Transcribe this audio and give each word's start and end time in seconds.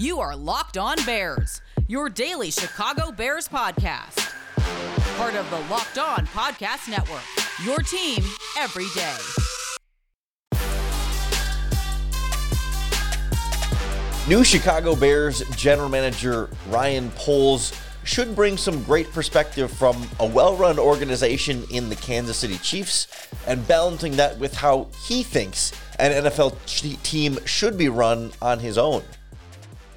You 0.00 0.18
are 0.20 0.34
Locked 0.34 0.78
On 0.78 0.96
Bears, 1.04 1.60
your 1.86 2.08
daily 2.08 2.50
Chicago 2.50 3.12
Bears 3.12 3.46
podcast. 3.46 4.32
Part 5.18 5.34
of 5.34 5.50
the 5.50 5.58
Locked 5.70 5.98
On 5.98 6.26
Podcast 6.28 6.88
Network, 6.88 7.20
your 7.62 7.80
team 7.80 8.24
every 8.56 8.86
day. 8.94 9.18
New 14.26 14.42
Chicago 14.42 14.96
Bears 14.96 15.42
general 15.54 15.90
manager 15.90 16.48
Ryan 16.70 17.10
Poles 17.10 17.78
should 18.04 18.34
bring 18.34 18.56
some 18.56 18.82
great 18.84 19.12
perspective 19.12 19.70
from 19.70 20.08
a 20.18 20.26
well 20.26 20.56
run 20.56 20.78
organization 20.78 21.62
in 21.70 21.90
the 21.90 21.96
Kansas 21.96 22.38
City 22.38 22.56
Chiefs 22.62 23.06
and 23.46 23.68
balancing 23.68 24.16
that 24.16 24.38
with 24.38 24.54
how 24.54 24.88
he 25.06 25.22
thinks 25.22 25.72
an 25.98 26.24
NFL 26.24 26.56
team 27.02 27.38
should 27.44 27.76
be 27.76 27.90
run 27.90 28.32
on 28.40 28.60
his 28.60 28.78
own. 28.78 29.02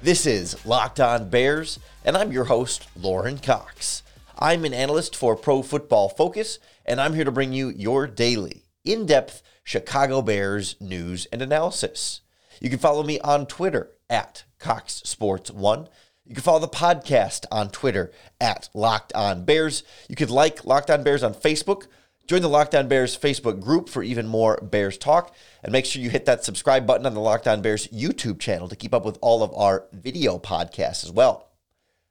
This 0.04 0.26
is 0.26 0.66
Locked 0.66 1.00
On 1.00 1.30
Bears, 1.30 1.78
and 2.04 2.14
I'm 2.14 2.30
your 2.30 2.44
host, 2.44 2.86
Lorin 2.94 3.38
Cox. 3.38 4.02
I'm 4.38 4.66
an 4.66 4.74
analyst 4.74 5.16
for 5.16 5.34
Pro 5.34 5.62
Football 5.62 6.10
Focus, 6.10 6.58
and 6.84 7.00
I'm 7.00 7.14
here 7.14 7.24
to 7.24 7.32
bring 7.32 7.54
you 7.54 7.70
your 7.70 8.06
daily, 8.06 8.64
in 8.84 9.06
depth 9.06 9.42
Chicago 9.62 10.20
Bears 10.20 10.76
news 10.78 11.26
and 11.32 11.40
analysis. 11.40 12.20
You 12.60 12.68
can 12.68 12.80
follow 12.80 13.02
me 13.02 13.18
on 13.20 13.46
Twitter 13.46 13.92
at 14.10 14.44
Cox 14.58 14.96
Sports 15.06 15.50
One. 15.50 15.88
You 16.26 16.34
can 16.34 16.44
follow 16.44 16.58
the 16.58 16.68
podcast 16.68 17.46
on 17.50 17.70
Twitter 17.70 18.12
at 18.38 18.68
Locked 18.74 19.14
On 19.14 19.46
Bears. 19.46 19.84
You 20.10 20.16
could 20.16 20.28
like 20.28 20.66
Locked 20.66 20.90
On 20.90 21.02
Bears 21.02 21.22
on 21.22 21.32
Facebook. 21.32 21.86
Join 22.26 22.40
the 22.40 22.48
Locked 22.48 22.74
On 22.74 22.88
Bears 22.88 23.18
Facebook 23.18 23.60
group 23.60 23.90
for 23.90 24.02
even 24.02 24.26
more 24.26 24.56
Bears 24.62 24.96
talk. 24.96 25.34
And 25.62 25.72
make 25.72 25.84
sure 25.84 26.00
you 26.00 26.08
hit 26.08 26.24
that 26.24 26.42
subscribe 26.42 26.86
button 26.86 27.04
on 27.04 27.12
the 27.12 27.20
Locked 27.20 27.46
On 27.46 27.60
Bears 27.60 27.86
YouTube 27.88 28.40
channel 28.40 28.66
to 28.68 28.76
keep 28.76 28.94
up 28.94 29.04
with 29.04 29.18
all 29.20 29.42
of 29.42 29.52
our 29.54 29.84
video 29.92 30.38
podcasts 30.38 31.04
as 31.04 31.10
well. 31.10 31.50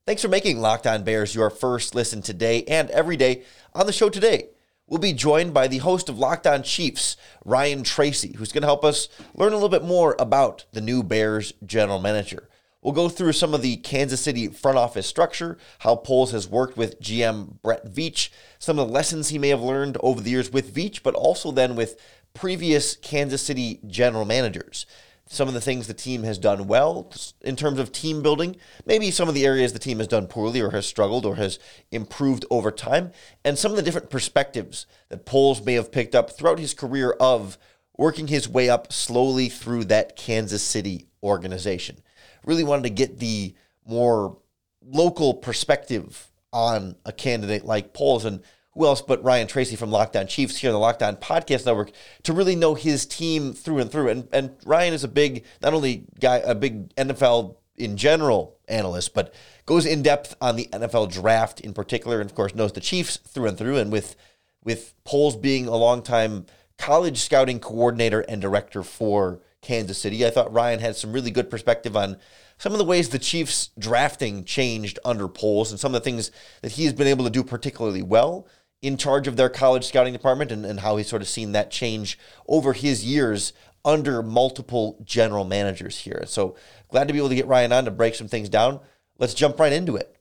Thanks 0.05 0.21
for 0.21 0.27
making 0.27 0.59
Locked 0.59 0.85
On 0.85 1.03
Bears 1.03 1.33
your 1.33 1.49
first 1.49 1.95
listen 1.95 2.21
today 2.21 2.63
and 2.65 2.91
every 2.91 3.17
day. 3.17 3.43
On 3.73 3.87
the 3.87 3.93
show 3.93 4.07
today, 4.07 4.49
we'll 4.85 4.99
be 4.99 5.13
joined 5.13 5.51
by 5.51 5.67
the 5.67 5.79
host 5.79 6.09
of 6.09 6.19
Locked 6.19 6.45
On 6.45 6.61
Chiefs, 6.61 7.17
Ryan 7.43 7.81
Tracy, 7.81 8.35
who's 8.37 8.51
going 8.51 8.61
to 8.61 8.67
help 8.67 8.85
us 8.85 9.09
learn 9.33 9.53
a 9.53 9.55
little 9.55 9.67
bit 9.67 9.83
more 9.83 10.15
about 10.19 10.65
the 10.73 10.81
new 10.81 11.01
Bears 11.01 11.53
general 11.65 11.99
manager. 11.99 12.49
We'll 12.83 12.93
go 12.93 13.07
through 13.07 13.31
some 13.31 13.53
of 13.53 13.61
the 13.61 13.77
Kansas 13.77 14.19
City 14.19 14.49
front 14.49 14.77
office 14.77 15.07
structure, 15.07 15.57
how 15.79 15.95
Poles 15.95 16.31
has 16.31 16.49
worked 16.49 16.75
with 16.75 16.99
GM 17.01 17.61
Brett 17.61 17.85
Veach, 17.85 18.27
some 18.59 18.77
of 18.77 18.87
the 18.87 18.93
lessons 18.93 19.29
he 19.29 19.39
may 19.39 19.47
have 19.49 19.61
learned 19.61 19.97
over 20.01 20.19
the 20.19 20.31
years 20.31 20.51
with 20.51 20.75
Veach, 20.75 21.01
but 21.01 21.15
also 21.15 21.49
then 21.49 21.77
with 21.77 21.97
previous 22.33 22.97
Kansas 22.97 23.41
City 23.41 23.79
general 23.87 24.25
managers. 24.25 24.85
Some 25.27 25.47
of 25.47 25.53
the 25.53 25.61
things 25.61 25.87
the 25.87 25.93
team 25.93 26.23
has 26.23 26.37
done 26.37 26.67
well 26.67 27.09
in 27.39 27.55
terms 27.55 27.79
of 27.79 27.93
team 27.93 28.21
building, 28.21 28.57
maybe 28.85 29.11
some 29.11 29.29
of 29.29 29.33
the 29.33 29.45
areas 29.45 29.71
the 29.71 29.79
team 29.79 29.99
has 29.99 30.07
done 30.09 30.27
poorly 30.27 30.59
or 30.59 30.71
has 30.71 30.85
struggled 30.85 31.25
or 31.25 31.35
has 31.35 31.59
improved 31.89 32.43
over 32.51 32.69
time, 32.69 33.13
and 33.45 33.57
some 33.57 33.71
of 33.71 33.77
the 33.77 33.83
different 33.83 34.09
perspectives 34.09 34.85
that 35.07 35.25
Poles 35.25 35.63
may 35.63 35.75
have 35.75 35.93
picked 35.93 36.15
up 36.15 36.31
throughout 36.31 36.59
his 36.59 36.73
career 36.73 37.11
of 37.11 37.57
working 37.97 38.27
his 38.27 38.49
way 38.49 38.69
up 38.69 38.91
slowly 38.91 39.47
through 39.47 39.85
that 39.85 40.17
Kansas 40.17 40.61
City 40.61 41.07
organization 41.23 42.02
really 42.45 42.63
wanted 42.63 42.83
to 42.83 42.89
get 42.89 43.19
the 43.19 43.53
more 43.85 44.37
local 44.85 45.33
perspective 45.33 46.27
on 46.51 46.95
a 47.05 47.11
candidate 47.11 47.65
like 47.65 47.93
Poles 47.93 48.25
and 48.25 48.41
who 48.73 48.85
else 48.85 49.01
but 49.01 49.23
Ryan 49.23 49.47
Tracy 49.47 49.75
from 49.75 49.91
Locked 49.91 50.15
On 50.15 50.25
Chiefs 50.27 50.57
here 50.57 50.69
on 50.69 50.73
the 50.73 50.79
Locked 50.79 51.03
On 51.03 51.15
Podcast 51.15 51.65
Network 51.65 51.91
to 52.23 52.33
really 52.33 52.55
know 52.55 52.73
his 52.73 53.05
team 53.05 53.53
through 53.53 53.79
and 53.79 53.91
through. 53.91 54.09
And 54.09 54.27
and 54.31 54.51
Ryan 54.65 54.93
is 54.93 55.03
a 55.03 55.07
big 55.07 55.43
not 55.61 55.73
only 55.73 56.05
guy 56.19 56.37
a 56.37 56.55
big 56.55 56.93
NFL 56.95 57.57
in 57.75 57.97
general 57.97 58.57
analyst, 58.67 59.13
but 59.13 59.33
goes 59.65 59.85
in 59.85 60.01
depth 60.01 60.35
on 60.41 60.55
the 60.55 60.67
NFL 60.71 61.11
draft 61.11 61.59
in 61.61 61.73
particular, 61.73 62.19
and 62.19 62.29
of 62.29 62.35
course 62.35 62.55
knows 62.55 62.73
the 62.73 62.81
Chiefs 62.81 63.17
through 63.17 63.47
and 63.47 63.57
through. 63.57 63.77
And 63.77 63.91
with 63.91 64.15
with 64.63 64.93
Poles 65.03 65.35
being 65.35 65.67
a 65.67 65.75
longtime 65.75 66.45
college 66.77 67.19
scouting 67.19 67.59
coordinator 67.59 68.21
and 68.21 68.41
director 68.41 68.81
for 68.83 69.39
Kansas 69.63 69.97
City. 69.97 70.25
I 70.25 70.29
thought 70.29 70.53
Ryan 70.53 70.79
had 70.79 70.95
some 70.95 71.13
really 71.13 71.31
good 71.31 71.49
perspective 71.49 71.97
on 71.97 72.17
some 72.57 72.71
of 72.71 72.77
the 72.77 72.85
ways 72.85 73.09
the 73.09 73.19
Chiefs 73.19 73.71
drafting 73.79 74.43
changed 74.43 74.99
under 75.03 75.27
Poles 75.27 75.71
and 75.71 75.79
some 75.79 75.95
of 75.95 76.01
the 76.01 76.05
things 76.05 76.31
that 76.61 76.73
he's 76.73 76.93
been 76.93 77.07
able 77.07 77.25
to 77.25 77.31
do 77.31 77.43
particularly 77.43 78.01
well 78.01 78.47
in 78.81 78.97
charge 78.97 79.27
of 79.27 79.37
their 79.37 79.49
college 79.49 79.85
scouting 79.85 80.13
department 80.13 80.51
and, 80.51 80.65
and 80.65 80.81
how 80.81 80.97
he's 80.97 81.07
sort 81.07 81.21
of 81.21 81.27
seen 81.27 81.53
that 81.53 81.71
change 81.71 82.19
over 82.47 82.73
his 82.73 83.03
years 83.03 83.53
under 83.85 84.21
multiple 84.21 84.97
general 85.03 85.45
managers 85.45 85.99
here. 85.99 86.23
So 86.27 86.55
glad 86.89 87.07
to 87.07 87.13
be 87.13 87.19
able 87.19 87.29
to 87.29 87.35
get 87.35 87.47
Ryan 87.47 87.71
on 87.71 87.85
to 87.85 87.91
break 87.91 88.15
some 88.15 88.27
things 88.27 88.49
down. 88.49 88.79
Let's 89.17 89.33
jump 89.33 89.59
right 89.59 89.73
into 89.73 89.95
it. 89.95 90.15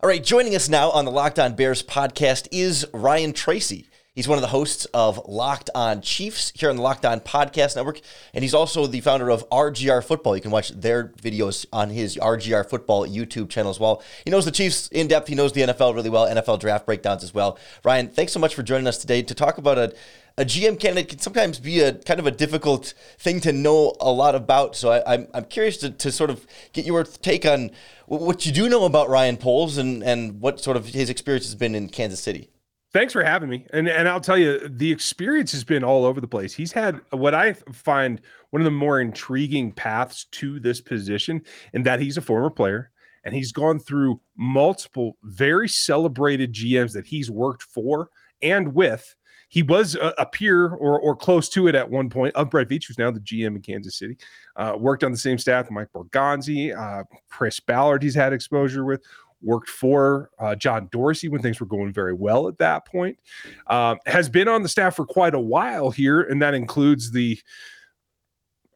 All 0.00 0.08
right, 0.08 0.22
joining 0.22 0.54
us 0.54 0.68
now 0.68 0.90
on 0.90 1.04
the 1.04 1.10
Locked 1.10 1.38
On 1.38 1.54
Bears 1.54 1.82
podcast 1.82 2.48
is 2.50 2.86
Ryan 2.92 3.32
Tracy. 3.32 3.88
He's 4.14 4.28
one 4.28 4.38
of 4.38 4.42
the 4.42 4.48
hosts 4.48 4.84
of 4.94 5.20
Locked 5.26 5.70
On 5.74 6.00
Chiefs 6.00 6.52
here 6.54 6.70
on 6.70 6.76
the 6.76 6.82
Locked 6.82 7.04
On 7.04 7.18
Podcast 7.18 7.74
Network, 7.74 8.00
and 8.32 8.44
he's 8.44 8.54
also 8.54 8.86
the 8.86 9.00
founder 9.00 9.28
of 9.28 9.48
RGR 9.50 10.04
Football. 10.04 10.36
You 10.36 10.42
can 10.42 10.52
watch 10.52 10.68
their 10.68 11.08
videos 11.08 11.66
on 11.72 11.90
his 11.90 12.16
RGR 12.16 12.70
Football 12.70 13.08
YouTube 13.08 13.50
channel 13.50 13.72
as 13.72 13.80
well. 13.80 14.04
He 14.24 14.30
knows 14.30 14.44
the 14.44 14.52
Chiefs 14.52 14.86
in 14.92 15.08
depth. 15.08 15.26
He 15.26 15.34
knows 15.34 15.52
the 15.52 15.62
NFL 15.62 15.96
really 15.96 16.10
well, 16.10 16.28
NFL 16.28 16.60
draft 16.60 16.86
breakdowns 16.86 17.24
as 17.24 17.34
well. 17.34 17.58
Ryan, 17.82 18.06
thanks 18.06 18.32
so 18.32 18.38
much 18.38 18.54
for 18.54 18.62
joining 18.62 18.86
us 18.86 18.98
today 18.98 19.20
to 19.20 19.34
talk 19.34 19.58
about 19.58 19.78
a 19.78 19.92
a 20.36 20.44
GM 20.44 20.80
candidate 20.80 21.08
can 21.08 21.18
sometimes 21.20 21.60
be 21.60 21.80
a 21.80 21.94
kind 21.94 22.18
of 22.18 22.26
a 22.26 22.30
difficult 22.32 22.94
thing 23.18 23.40
to 23.40 23.52
know 23.52 23.94
a 24.00 24.10
lot 24.10 24.34
about. 24.34 24.74
So 24.74 24.90
I, 24.90 24.98
am 24.98 25.04
I'm, 25.06 25.28
I'm 25.34 25.44
curious 25.44 25.76
to, 25.78 25.90
to 25.90 26.10
sort 26.10 26.30
of 26.30 26.44
get 26.72 26.84
your 26.84 27.04
take 27.04 27.46
on 27.46 27.70
what 28.06 28.44
you 28.44 28.50
do 28.50 28.68
know 28.68 28.84
about 28.84 29.08
Ryan 29.08 29.36
Poles 29.36 29.78
and, 29.78 30.02
and 30.02 30.40
what 30.40 30.60
sort 30.60 30.76
of 30.76 30.88
his 30.88 31.08
experience 31.08 31.46
has 31.46 31.54
been 31.54 31.76
in 31.76 31.88
Kansas 31.88 32.20
City. 32.20 32.50
Thanks 32.94 33.12
for 33.12 33.24
having 33.24 33.50
me. 33.50 33.66
And 33.72 33.88
and 33.88 34.08
I'll 34.08 34.20
tell 34.20 34.38
you, 34.38 34.68
the 34.68 34.92
experience 34.92 35.50
has 35.50 35.64
been 35.64 35.82
all 35.82 36.04
over 36.04 36.20
the 36.20 36.28
place. 36.28 36.54
He's 36.54 36.70
had 36.70 37.00
what 37.10 37.34
I 37.34 37.54
find 37.72 38.20
one 38.50 38.62
of 38.62 38.64
the 38.64 38.70
more 38.70 39.00
intriguing 39.00 39.72
paths 39.72 40.26
to 40.30 40.60
this 40.60 40.80
position, 40.80 41.42
in 41.72 41.82
that 41.82 41.98
he's 41.98 42.16
a 42.16 42.22
former 42.22 42.50
player 42.50 42.92
and 43.24 43.34
he's 43.34 43.50
gone 43.50 43.80
through 43.80 44.20
multiple 44.36 45.16
very 45.24 45.68
celebrated 45.68 46.52
GMs 46.52 46.92
that 46.92 47.06
he's 47.06 47.32
worked 47.32 47.64
for 47.64 48.10
and 48.42 48.72
with. 48.74 49.16
He 49.48 49.62
was 49.62 49.94
a, 49.94 50.12
a 50.18 50.26
peer 50.26 50.70
or, 50.70 50.98
or 51.00 51.14
close 51.16 51.48
to 51.50 51.68
it 51.68 51.74
at 51.74 51.88
one 51.88 52.10
point 52.10 52.34
of 52.34 52.50
Brett 52.50 52.68
Veach, 52.68 52.86
who's 52.86 52.98
now 52.98 53.10
the 53.10 53.20
GM 53.20 53.56
in 53.56 53.62
Kansas 53.62 53.98
City. 53.98 54.16
Uh, 54.56 54.74
worked 54.76 55.04
on 55.04 55.12
the 55.12 55.18
same 55.18 55.38
staff 55.38 55.66
with 55.66 55.72
Mike 55.72 55.88
Borgonzi, 55.94 56.76
uh, 56.76 57.04
Chris 57.28 57.60
Ballard. 57.60 58.02
He's 58.02 58.14
had 58.14 58.32
exposure 58.32 58.84
with 58.84 59.04
worked 59.44 59.68
for 59.68 60.30
uh, 60.38 60.54
John 60.54 60.88
Dorsey 60.90 61.28
when 61.28 61.42
things 61.42 61.60
were 61.60 61.66
going 61.66 61.92
very 61.92 62.14
well 62.14 62.48
at 62.48 62.58
that 62.58 62.86
point. 62.86 63.18
Uh, 63.66 63.96
has 64.06 64.28
been 64.28 64.48
on 64.48 64.62
the 64.62 64.68
staff 64.68 64.96
for 64.96 65.06
quite 65.06 65.34
a 65.34 65.40
while 65.40 65.90
here, 65.90 66.22
and 66.22 66.40
that 66.42 66.54
includes 66.54 67.12
the, 67.12 67.38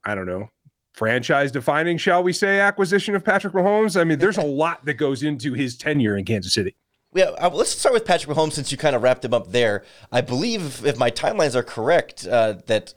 I 0.05 0.15
don't 0.15 0.27
know, 0.27 0.49
franchise 0.95 1.53
defining, 1.53 1.97
shall 1.97 2.23
we 2.23 2.33
say, 2.33 2.61
acquisition 2.61 3.15
of 3.15 3.25
Patrick 3.25 3.55
Mahomes. 3.55 3.99
I 3.99 4.05
mean, 4.05 4.19
there's 4.19 4.39
a 4.39 4.43
lot 4.47 4.85
that 4.85 4.95
goes 4.95 5.23
into 5.23 5.55
his 5.55 5.77
tenure 5.77 6.17
in 6.17 6.25
Kansas 6.25 6.53
City. 6.53 6.77
Yeah, 7.15 7.31
uh, 7.39 7.51
let's 7.51 7.71
start 7.71 7.95
with 7.95 8.05
Patrick 8.05 8.37
Mahomes 8.37 8.53
since 8.53 8.71
you 8.71 8.77
kind 8.77 8.95
of 8.95 9.03
wrapped 9.03 9.25
him 9.25 9.33
up 9.33 9.51
there. 9.51 9.85
I 10.13 10.21
believe, 10.21 10.85
if 10.85 10.99
my 10.99 11.11
timelines 11.11 11.55
are 11.55 11.63
correct, 11.63 12.27
uh, 12.27 12.57
that 12.67 12.93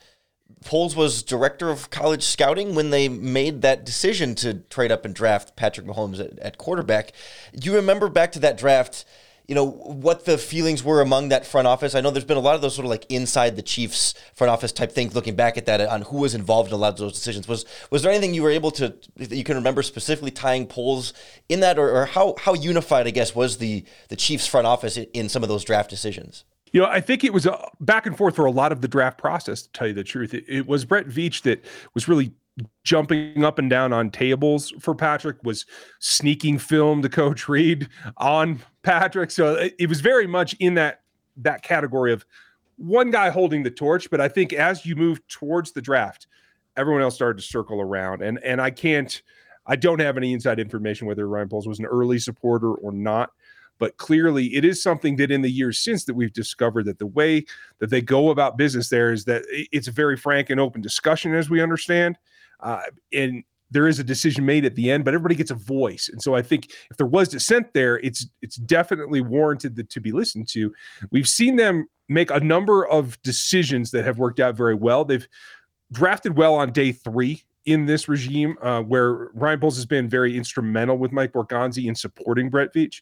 Poles 0.66 0.96
was 0.96 1.24
director 1.24 1.70
of 1.70 1.90
college 1.90 2.24
scouting 2.24 2.76
when 2.76 2.92
they 2.92 3.10
made 3.10 3.62
that 3.64 3.84
decision 3.86 4.36
to 4.36 4.56
trade 4.70 4.92
up 4.92 5.06
and 5.06 5.16
draft 5.16 5.56
Patrick 5.56 5.88
Mahomes 5.88 6.20
at, 6.20 6.38
at, 6.40 6.58
quarterback. 6.58 7.14
Do 7.56 7.70
you 7.70 7.76
remember 7.76 8.10
back 8.10 8.32
to 8.34 8.40
that 8.40 8.58
draft? 8.58 9.06
You 9.48 9.56
know 9.56 9.66
what 9.66 10.26
the 10.26 10.38
feelings 10.38 10.84
were 10.84 11.02
among 11.02 11.30
that 11.30 11.48
front 11.48 11.68
office. 11.68 11.96
I 11.96 12.00
know 12.00 12.12
there's 12.12 12.24
been 12.24 12.38
a 12.38 12.42
lot 12.42 12.56
of 12.56 12.62
those 12.62 12.76
sort 12.76 12.86
of 12.86 12.92
like 12.92 13.06
inside 13.10 13.56
the 13.56 13.64
Chiefs 13.64 14.14
front 14.34 14.52
office 14.52 14.72
type 14.72 14.92
things. 14.92 15.16
Looking 15.16 15.36
back 15.36 15.58
at 15.58 15.66
that, 15.66 15.82
uh, 15.82 15.88
on 15.90 16.04
who 16.04 16.18
was 16.18 16.36
involved 16.36 16.70
in 16.70 16.76
a 16.76 16.78
lot 16.78 16.94
of 16.94 16.98
those 16.98 17.14
decisions, 17.14 17.48
was 17.48 17.66
was 17.90 18.04
there 18.04 18.12
anything 18.12 18.34
you 18.34 18.44
were 18.44 18.52
able 18.52 18.72
to 18.72 18.96
that 19.18 19.36
you 19.36 19.44
can 19.44 19.56
remember 19.56 19.82
specifically 19.82 20.32
tying 20.32 20.68
Poles 20.68 21.12
in 21.50 21.60
that, 21.62 21.80
or, 21.80 21.90
or 21.90 22.06
how 22.06 22.36
how 22.40 22.54
unified 22.54 23.08
I 23.08 23.12
guess 23.12 23.36
was 23.36 23.58
the 23.58 23.84
the 24.10 24.16
Chiefs 24.16 24.48
front 24.48 24.68
office 24.68 24.96
in, 24.96 25.06
in 25.14 25.28
some 25.28 25.44
of 25.44 25.50
those 25.50 25.66
draft 25.66 25.90
decisions? 25.90 26.46
You 26.72 26.82
know, 26.82 26.88
I 26.88 27.02
think 27.02 27.24
it 27.24 27.34
was 27.34 27.46
a 27.46 27.68
back 27.80 28.06
and 28.06 28.18
forth 28.18 28.36
for 28.36 28.46
a 28.46 28.52
lot 28.52 28.72
of 28.72 28.82
the 28.82 28.88
draft 28.88 29.18
process, 29.18 29.64
to 29.64 29.72
tell 29.72 29.88
you 29.88 29.94
the 29.94 30.04
truth. 30.04 30.34
It, 30.34 30.46
it, 30.48 30.68
was 30.68 30.86
Brett 30.86 31.08
Veach 31.08 31.42
that 31.42 31.64
was 31.94 32.08
really 32.08 32.34
jumping 32.84 33.44
up 33.44 33.60
and 33.60 33.70
down 33.70 33.94
on 33.94 34.10
tables 34.10 34.74
for 34.80 34.96
Patrick, 34.96 35.38
was 35.44 35.66
sneaking 36.00 36.60
film 36.60 37.02
to 37.02 37.10
Coach 37.10 37.50
Reid 37.50 37.90
on 38.18 38.62
Patrick. 38.84 39.32
So 39.32 39.56
it, 39.56 39.76
it 39.80 39.90
was 39.90 40.02
very 40.02 40.28
much 40.28 40.54
in 40.60 40.76
that 40.76 41.02
that 41.38 41.62
category 41.62 42.14
of 42.14 42.26
one 42.78 43.12
guy 43.12 43.30
holding 43.30 43.64
the 43.64 43.72
torch. 43.72 44.10
But 44.10 44.22
I 44.22 44.28
think 44.28 44.54
as 44.54 44.86
you 44.86 44.96
move 44.96 45.26
towards 45.28 45.72
the 45.72 45.82
draft, 45.82 46.28
everyone 46.78 47.02
else 47.02 47.16
started 47.16 47.42
to 47.42 47.48
circle 47.48 47.82
around. 47.82 48.22
And 48.22 48.40
and 48.44 48.62
I 48.62 48.72
can't 48.72 49.22
I 49.66 49.76
don't 49.76 50.00
have 50.00 50.18
any 50.18 50.34
inside 50.34 50.60
information 50.60 51.08
whether 51.08 51.28
Ryan 51.28 51.50
Poles 51.50 51.68
was 51.68 51.80
an 51.80 51.86
early 51.86 52.20
supporter 52.20 52.74
or 52.74 52.92
not 52.92 53.32
but 53.82 53.98
clearly 53.98 54.56
it 54.56 54.64
is 54.64 54.82
something 54.82 55.16
that 55.16 55.32
in 55.32 55.42
the 55.42 55.50
years 55.50 55.80
since 55.80 56.06
that 56.06 56.14
we've 56.14 56.34
discovered 56.34 56.86
that 56.86 57.00
the 57.00 57.08
way 57.08 57.44
that 57.80 57.90
they 57.90 58.02
go 58.02 58.30
about 58.30 58.58
business 58.58 58.90
there 58.90 59.12
is 59.12 59.26
that 59.26 59.42
it's 59.50 59.88
a 59.88 59.92
very 59.92 60.16
frank 60.16 60.52
and 60.52 60.60
open 60.60 60.82
discussion 60.82 61.34
as 61.34 61.50
we 61.50 61.60
understand 61.62 62.16
uh, 62.60 62.82
and 63.12 63.44
there 63.72 63.88
is 63.88 64.00
a 64.00 64.04
decision 64.04 64.46
made 64.46 64.66
at 64.66 64.76
the 64.76 64.92
end, 64.92 65.06
but 65.06 65.14
everybody 65.14 65.34
gets 65.34 65.50
a 65.50 65.56
voice. 65.56 66.10
And 66.12 66.22
so 66.22 66.36
I 66.36 66.42
think 66.42 66.74
if 66.92 66.98
there 66.98 67.08
was 67.08 67.30
dissent 67.30 67.74
there, 67.74 68.00
it's 68.00 68.28
it's 68.42 68.58
definitely 68.58 69.22
warranted 69.22 69.90
to 69.90 70.00
be 70.02 70.12
listened 70.12 70.50
to. 70.50 70.74
We've 71.10 71.28
seen 71.28 71.56
them 71.56 71.88
make 72.10 72.30
a 72.30 72.42
number 72.42 72.86
of 72.86 73.20
decisions 73.24 73.92
that 73.92 74.04
have 74.04 74.20
worked 74.20 74.42
out 74.42 74.56
very 74.58 74.76
well. 74.76 75.06
They've 75.06 75.28
drafted 75.92 76.38
well 76.38 76.56
on 76.56 76.74
day 76.74 76.92
three 76.92 77.44
in 77.66 77.86
this 77.86 78.10
regime, 78.10 78.58
uh, 78.62 78.82
where 78.82 79.30
Ryan 79.34 79.60
Poles 79.60 79.76
has 79.78 79.86
been 79.86 80.10
very 80.10 80.36
instrumental 80.36 80.98
with 80.98 81.12
Mike 81.12 81.32
Borgonzi 81.32 81.86
in 81.86 81.96
supporting 81.96 82.50
Brett 82.50 82.74
Veach. 82.74 83.02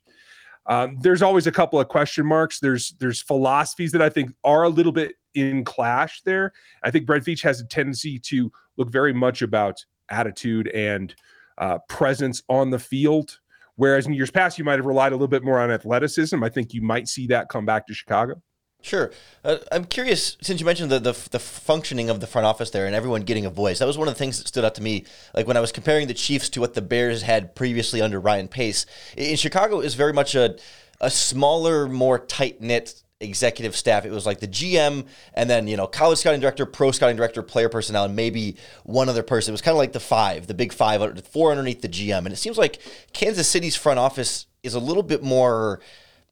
Um, 0.70 0.98
there's 1.02 1.24
always 1.24 1.48
a 1.48 1.52
couple 1.52 1.80
of 1.80 1.88
question 1.88 2.26
marks. 2.26 2.60
There's 2.60 2.92
there's 3.00 3.22
philosophies 3.22 3.92
that 3.92 4.02
I 4.02 4.10
think 4.10 4.32
are 4.44 4.64
a 4.64 4.70
little 4.70 4.92
bit 4.92 5.16
in 5.34 5.66
clash 5.66 6.22
there. 6.22 6.54
I 6.84 6.92
think 6.92 7.06
Brett 7.06 7.24
Veach 7.24 7.42
has 7.44 7.60
a 7.60 7.66
tendency 7.66 8.20
to 8.20 8.52
look 8.78 8.92
very 8.92 9.14
much 9.14 9.42
about 9.42 9.84
attitude 10.10 10.68
and 10.70 11.14
uh, 11.58 11.80
presence 11.90 12.42
on 12.50 12.70
the 12.70 12.80
field. 12.80 13.40
Whereas 13.76 14.06
in 14.06 14.14
years 14.14 14.32
past, 14.32 14.58
you 14.58 14.64
might 14.64 14.78
have 14.78 14.86
relied 14.86 15.12
a 15.12 15.16
little 15.16 15.28
bit 15.28 15.44
more 15.44 15.60
on 15.60 15.72
athleticism. 15.72 16.44
I 16.44 16.50
think 16.50 16.74
you 16.74 16.82
might 16.82 17.08
see 17.08 17.28
that 17.28 17.50
come 17.50 17.66
back 17.66 17.88
to 17.88 17.94
Chicago. 17.94 18.42
Sure. 18.82 19.12
Uh, 19.44 19.58
I'm 19.72 19.84
curious, 19.86 20.38
since 20.42 20.60
you 20.60 20.66
mentioned 20.66 20.90
the, 20.90 21.00
the, 21.00 21.28
the 21.32 21.40
functioning 21.40 22.10
of 22.10 22.22
the 22.22 22.28
front 22.28 22.46
office 22.46 22.70
there 22.70 22.86
and 22.86 22.96
everyone 22.96 23.24
getting 23.24 23.46
a 23.46 23.50
voice, 23.50 23.80
that 23.80 23.86
was 23.86 23.98
one 23.98 24.08
of 24.08 24.14
the 24.14 24.18
things 24.18 24.38
that 24.38 24.48
stood 24.48 24.64
out 24.64 24.76
to 24.76 24.82
me. 24.82 25.06
Like 25.34 25.48
when 25.48 25.58
I 25.58 25.60
was 25.60 25.72
comparing 25.72 26.08
the 26.08 26.14
Chiefs 26.14 26.50
to 26.50 26.62
what 26.62 26.76
the 26.76 26.82
Bears 26.82 27.22
had 27.22 27.56
previously 27.56 28.02
under 28.02 28.20
Ryan 28.20 28.48
Pace, 28.48 28.86
in 29.18 29.36
Chicago 29.36 29.82
is 29.82 29.96
very 29.96 30.14
much 30.14 30.34
a, 30.34 30.58
a 31.02 31.10
smaller, 31.10 31.88
more 31.88 32.20
tight 32.20 32.62
knit 32.62 33.02
executive 33.22 33.76
staff. 33.76 34.06
It 34.06 34.12
was 34.12 34.26
like 34.26 34.40
the 34.40 34.48
GM 34.48 35.06
and 35.34 35.50
then, 35.50 35.68
you 35.68 35.76
know, 35.76 35.88
college 35.88 36.20
scouting 36.20 36.40
director, 36.40 36.66
pro 36.66 36.92
scouting 36.92 37.18
director, 37.18 37.44
player 37.44 37.68
personnel, 37.68 38.06
and 38.06 38.16
maybe 38.16 38.56
one 38.84 39.10
other 39.10 39.24
person. 39.24 39.52
It 39.52 39.56
was 39.56 39.62
kind 39.62 39.74
of 39.74 39.80
like 39.80 39.92
the 39.92 40.00
five, 40.00 40.48
the 40.48 40.54
big 40.54 40.72
five, 40.72 41.28
four 41.28 41.52
underneath 41.52 41.82
the 41.82 41.90
GM. 41.90 42.20
And 42.20 42.32
it 42.32 42.38
seems 42.38 42.58
like 42.58 42.80
Kansas 43.12 43.50
City's 43.50 43.76
front 43.76 44.00
office 44.00 44.46
is 44.64 44.74
a 44.74 44.80
little 44.80 45.04
bit 45.04 45.22
more 45.22 45.82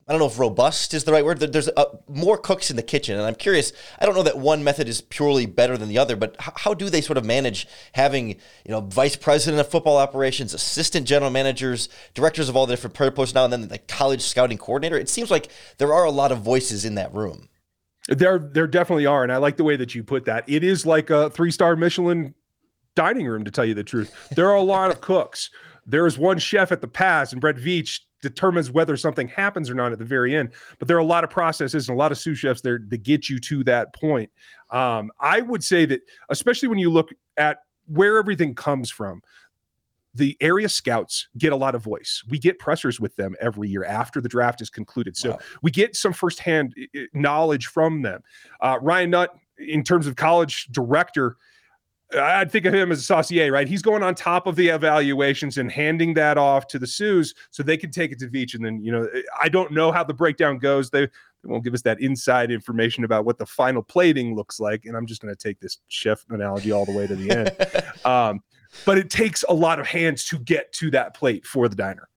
I 0.07 0.13
don't 0.13 0.19
know 0.19 0.27
if 0.27 0.39
robust 0.39 0.93
is 0.93 1.03
the 1.03 1.11
right 1.11 1.25
word. 1.25 1.39
There's 1.39 1.67
uh, 1.67 1.97
more 2.07 2.37
cooks 2.37 2.69
in 2.69 2.77
the 2.77 2.83
kitchen, 2.83 3.17
and 3.17 3.25
I'm 3.25 3.35
curious. 3.35 3.73
I 3.99 4.05
don't 4.05 4.15
know 4.15 4.23
that 4.23 4.37
one 4.37 4.63
method 4.63 4.87
is 4.87 5.01
purely 5.01 5.45
better 5.45 5.77
than 5.77 5.89
the 5.89 5.97
other, 5.97 6.15
but 6.15 6.35
how, 6.39 6.53
how 6.55 6.73
do 6.73 6.89
they 6.89 7.01
sort 7.01 7.17
of 7.17 7.25
manage 7.25 7.67
having 7.91 8.29
you 8.29 8.69
know 8.69 8.79
vice 8.79 9.17
president 9.17 9.59
of 9.59 9.69
football 9.69 9.97
operations, 9.97 10.53
assistant 10.53 11.07
general 11.07 11.29
managers, 11.29 11.89
directors 12.13 12.47
of 12.47 12.55
all 12.55 12.65
the 12.65 12.73
different 12.73 12.93
player 12.93 13.11
now 13.35 13.43
and 13.43 13.51
then 13.51 13.67
the 13.67 13.79
college 13.79 14.21
scouting 14.21 14.57
coordinator? 14.57 14.97
It 14.97 15.09
seems 15.09 15.29
like 15.29 15.49
there 15.77 15.93
are 15.93 16.05
a 16.05 16.11
lot 16.11 16.31
of 16.31 16.39
voices 16.39 16.85
in 16.85 16.95
that 16.95 17.13
room. 17.13 17.49
There, 18.07 18.39
there 18.39 18.67
definitely 18.67 19.05
are, 19.05 19.23
and 19.23 19.33
I 19.33 19.37
like 19.37 19.57
the 19.57 19.65
way 19.65 19.75
that 19.75 19.93
you 19.93 20.05
put 20.05 20.23
that. 20.25 20.45
It 20.47 20.63
is 20.63 20.85
like 20.85 21.09
a 21.09 21.29
three-star 21.29 21.75
Michelin 21.75 22.33
dining 22.95 23.27
room, 23.27 23.43
to 23.43 23.51
tell 23.51 23.65
you 23.65 23.73
the 23.73 23.83
truth. 23.83 24.13
There 24.35 24.49
are 24.49 24.55
a 24.55 24.61
lot 24.61 24.89
of 24.89 25.01
cooks. 25.01 25.49
There 25.85 26.07
is 26.07 26.17
one 26.17 26.39
chef 26.39 26.71
at 26.71 26.79
the 26.79 26.87
pass, 26.87 27.33
and 27.33 27.41
Brett 27.41 27.57
Veach 27.57 27.99
determines 28.27 28.71
whether 28.71 28.97
something 28.97 29.27
happens 29.27 29.69
or 29.69 29.73
not 29.73 29.91
at 29.91 29.99
the 29.99 30.05
very 30.05 30.35
end. 30.35 30.51
But 30.79 30.87
there 30.87 30.97
are 30.97 31.01
a 31.01 31.05
lot 31.05 31.23
of 31.23 31.29
processes 31.29 31.87
and 31.87 31.95
a 31.95 31.97
lot 31.97 32.11
of 32.11 32.17
sous 32.17 32.37
chefs 32.37 32.61
there 32.61 32.79
to 32.79 32.97
get 32.97 33.29
you 33.29 33.39
to 33.39 33.63
that 33.65 33.93
point. 33.93 34.29
Um, 34.69 35.11
I 35.19 35.41
would 35.41 35.63
say 35.63 35.85
that, 35.85 36.01
especially 36.29 36.67
when 36.67 36.79
you 36.79 36.89
look 36.89 37.09
at 37.37 37.59
where 37.87 38.17
everything 38.17 38.53
comes 38.53 38.91
from, 38.91 39.21
the 40.13 40.35
area 40.41 40.67
scouts 40.67 41.27
get 41.37 41.53
a 41.53 41.55
lot 41.55 41.75
of 41.75 41.83
voice. 41.83 42.23
We 42.27 42.39
get 42.39 42.57
pressers 42.57 42.99
with 42.99 43.15
them 43.15 43.35
every 43.39 43.69
year 43.69 43.85
after 43.85 44.19
the 44.19 44.29
draft 44.29 44.61
is 44.61 44.69
concluded. 44.69 45.15
So 45.15 45.31
wow. 45.31 45.39
we 45.61 45.71
get 45.71 45.95
some 45.95 46.11
firsthand 46.11 46.75
knowledge 47.13 47.67
from 47.67 48.01
them. 48.01 48.23
Uh, 48.59 48.79
Ryan 48.81 49.11
Nutt, 49.11 49.29
in 49.59 49.83
terms 49.83 50.07
of 50.07 50.15
college 50.15 50.67
director, 50.71 51.37
I'd 52.15 52.51
think 52.51 52.65
of 52.65 52.73
him 52.73 52.91
as 52.91 52.99
a 52.99 53.03
saucier, 53.03 53.51
right? 53.51 53.67
He's 53.67 53.81
going 53.81 54.01
on 54.01 54.15
top 54.15 54.47
of 54.47 54.55
the 54.55 54.69
evaluations 54.69 55.57
and 55.57 55.69
handing 55.69 56.13
that 56.13 56.37
off 56.37 56.67
to 56.67 56.79
the 56.79 56.87
sous 56.87 57.33
so 57.51 57.63
they 57.63 57.75
can 57.75 57.91
take 57.91 58.11
it 58.11 58.19
to 58.19 58.27
Veach. 58.27 58.55
And 58.55 58.63
then, 58.63 58.81
you 58.81 58.91
know, 58.91 59.07
I 59.39 59.49
don't 59.49 59.71
know 59.71 59.91
how 59.91 60.03
the 60.03 60.13
breakdown 60.13 60.57
goes. 60.57 60.89
They, 60.89 61.01
they 61.01 61.09
won't 61.49 61.65
give 61.65 61.73
us 61.73 61.81
that 61.81 61.99
inside 61.99 62.49
information 62.49 63.03
about 63.03 63.25
what 63.25 63.37
the 63.37 63.45
final 63.45 63.83
plating 63.83 64.35
looks 64.35 64.59
like. 64.59 64.85
And 64.85 64.95
I'm 64.95 65.05
just 65.05 65.21
going 65.21 65.35
to 65.35 65.37
take 65.37 65.59
this 65.59 65.79
chef 65.89 66.25
analogy 66.29 66.71
all 66.71 66.85
the 66.85 66.93
way 66.93 67.07
to 67.07 67.15
the 67.15 67.29
end. 67.29 68.05
um, 68.05 68.41
but 68.85 68.97
it 68.97 69.09
takes 69.09 69.43
a 69.49 69.53
lot 69.53 69.79
of 69.79 69.87
hands 69.87 70.25
to 70.25 70.39
get 70.39 70.71
to 70.73 70.89
that 70.91 71.13
plate 71.13 71.45
for 71.45 71.67
the 71.67 71.75
diner. 71.75 72.07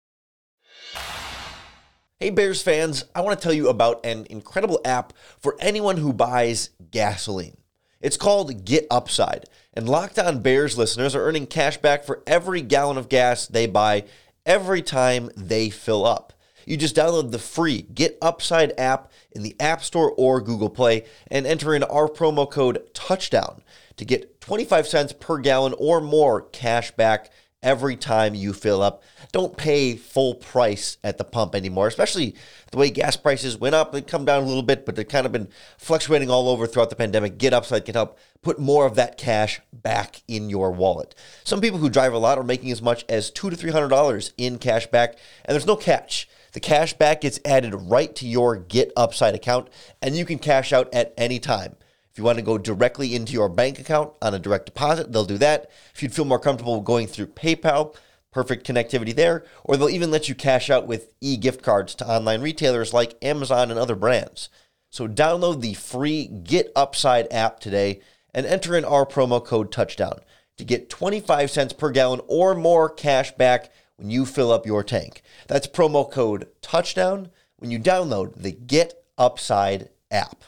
Hey, 2.21 2.31
Bears 2.31 2.63
fans, 2.63 3.07
I 3.15 3.23
want 3.23 3.39
to 3.39 3.43
tell 3.43 3.55
you 3.55 3.71
about 3.71 4.05
an 4.05 4.27
incredible 4.29 4.81
app 4.85 5.15
for 5.41 5.57
anyone 5.59 5.97
who 5.97 6.13
buys 6.13 6.71
gasoline. 6.91 7.57
It's 8.01 8.17
called 8.17 8.65
Get 8.65 8.87
Upside, 8.91 9.45
and 9.75 9.87
Locked 9.87 10.19
On 10.19 10.41
Bears 10.41 10.79
listeners 10.79 11.15
are 11.15 11.23
earning 11.23 11.47
cash 11.47 11.77
back 11.77 12.03
for 12.03 12.23
every 12.27 12.63
gallon 12.63 12.97
of 12.97 13.11
gas 13.11 13.47
they 13.47 13.67
buy 13.67 14.05
every 14.47 14.81
time 14.81 15.29
they 15.37 15.69
fill 15.69 16.07
up. 16.07 16.33
You 16.65 16.79
just 16.79 16.97
download 16.97 17.31
the 17.31 17.39
free 17.39 17.83
Get 17.83 18.17
Upside 18.23 18.73
app 18.79 19.11
in 19.33 19.43
the 19.43 19.55
App 19.61 19.83
Store 19.83 20.13
or 20.13 20.41
Google 20.41 20.71
Play 20.71 21.05
and 21.31 21.47
enter 21.47 21.75
in 21.75 21.83
our 21.83 22.09
promo 22.09 22.51
code 22.51 22.83
TOUCHDOWN 22.95 23.61
to 23.97 24.05
get 24.07 24.41
25 24.41 24.89
cents 24.89 25.13
per 25.13 25.37
gallon 25.37 25.75
or 25.77 26.01
more 26.01 26.41
cash 26.41 26.93
back 26.93 27.31
every 27.63 27.97
time 27.97 28.35
you 28.35 28.53
fill 28.53 28.83
up. 28.83 29.03
Don't 29.33 29.57
pay 29.57 29.97
full 29.97 30.35
price 30.35 30.97
at 31.05 31.19
the 31.19 31.25
pump 31.25 31.55
anymore, 31.55 31.87
especially 31.87 32.35
the 32.71 32.79
way 32.79 32.91
gas 32.91 33.17
prices 33.17 33.59
went 33.59 33.75
up. 33.75 33.95
and 33.95 34.07
come 34.07 34.25
down 34.25 34.43
a 34.43 34.47
little 34.47 34.63
bit, 34.63 34.87
but 34.87 34.97
they've 34.97 35.07
kind 35.07 35.27
of 35.27 35.33
been 35.33 35.49
fluctuating 35.79 36.31
all 36.31 36.49
over 36.49 36.67
throughout 36.67 36.91
the 36.91 36.97
pandemic. 36.97 37.39
Get 37.39 37.53
Upside 37.53 37.85
can 37.85 37.95
help 37.95 38.19
put 38.43 38.59
more 38.59 38.87
of 38.87 38.95
that 38.95 39.19
cash 39.19 39.61
back 39.73 40.23
in 40.27 40.49
your 40.49 40.71
wallet. 40.71 41.15
Some 41.45 41.61
people 41.61 41.79
who 41.79 41.91
drive 41.91 42.13
a 42.13 42.19
lot 42.19 42.39
are 42.39 42.45
making 42.45 42.71
as 42.71 42.81
much 42.81 43.05
as 43.09 43.31
two 43.31 43.51
to 43.51 43.57
three 43.57 43.71
hundred 43.73 43.89
dollars 43.89 44.33
in 44.39 44.59
cash 44.59 44.87
back, 44.87 45.19
and 45.45 45.55
there's 45.55 45.67
no 45.67 45.77
catch. 45.77 46.29
The 46.53 46.61
cash 46.61 46.95
back 46.95 47.21
gets 47.21 47.39
added 47.45 47.75
right 47.75 48.15
to 48.17 48.27
your 48.27 48.57
Get 48.57 48.93
Upside 48.97 49.35
account, 49.35 49.69
and 50.03 50.17
you 50.17 50.25
can 50.25 50.39
cash 50.39 50.73
out 50.73 50.93
at 50.93 51.15
any 51.17 51.39
time. 51.39 51.77
If 52.11 52.19
you 52.19 52.25
want 52.25 52.39
to 52.39 52.45
go 52.45 52.59
directly 52.59 53.15
into 53.15 53.33
your 53.33 53.49
bank 53.49 53.79
account 53.79 54.13
on 54.21 54.35
a 54.35 54.39
direct 54.39 54.67
deposit, 54.67 55.13
they'll 55.13 55.25
do 55.25 55.39
that. 55.39 55.71
If 55.95 56.03
you'd 56.03 56.15
feel 56.15 56.25
more 56.25 56.41
comfortable 56.41 56.81
going 56.81 57.07
through 57.07 57.29
PayPal, 57.29 57.95
perfect 58.33 58.67
connectivity 58.67 59.15
there. 59.15 59.45
Or 59.65 59.77
they'll 59.77 59.89
even 59.89 60.11
let 60.11 60.29
you 60.29 60.35
cash 60.35 60.71
out 60.71 60.87
with 60.87 61.13
e 61.21 61.37
gift 61.37 61.63
cards 61.63 61.95
to 61.97 62.09
online 62.09 62.41
retailers 62.41 62.93
like 62.93 63.17
Amazon 63.23 63.71
and 63.71 63.79
other 63.79 63.95
brands. 63.95 64.49
So 64.91 65.07
download 65.07 65.61
the 65.61 65.75
free 65.75 66.27
Get 66.27 66.73
Upside 66.75 67.33
app 67.33 67.61
today 67.61 68.01
and 68.35 68.45
enter 68.45 68.77
in 68.77 68.85
our 68.85 69.07
promo 69.07 69.45
code 69.45 69.71
touchdown 69.71 70.21
to 70.59 70.65
get 70.65 70.91
25 70.91 71.51
cents 71.51 71.73
per 71.73 71.91
gallon 71.91 72.21
or 72.27 72.55
more 72.55 72.89
cash 72.89 73.31
back 73.33 73.71
when 73.97 74.11
you 74.11 74.27
fill 74.27 74.51
up 74.51 74.67
your 74.67 74.83
tank. 74.83 75.23
That's 75.47 75.67
promo 75.67 76.11
code 76.11 76.49
touchdown 76.61 77.31
when 77.59 77.71
you 77.71 77.79
download 77.79 78.35
the 78.37 78.53
Get 78.53 78.95
Upside 79.17 79.91
app. 80.11 80.43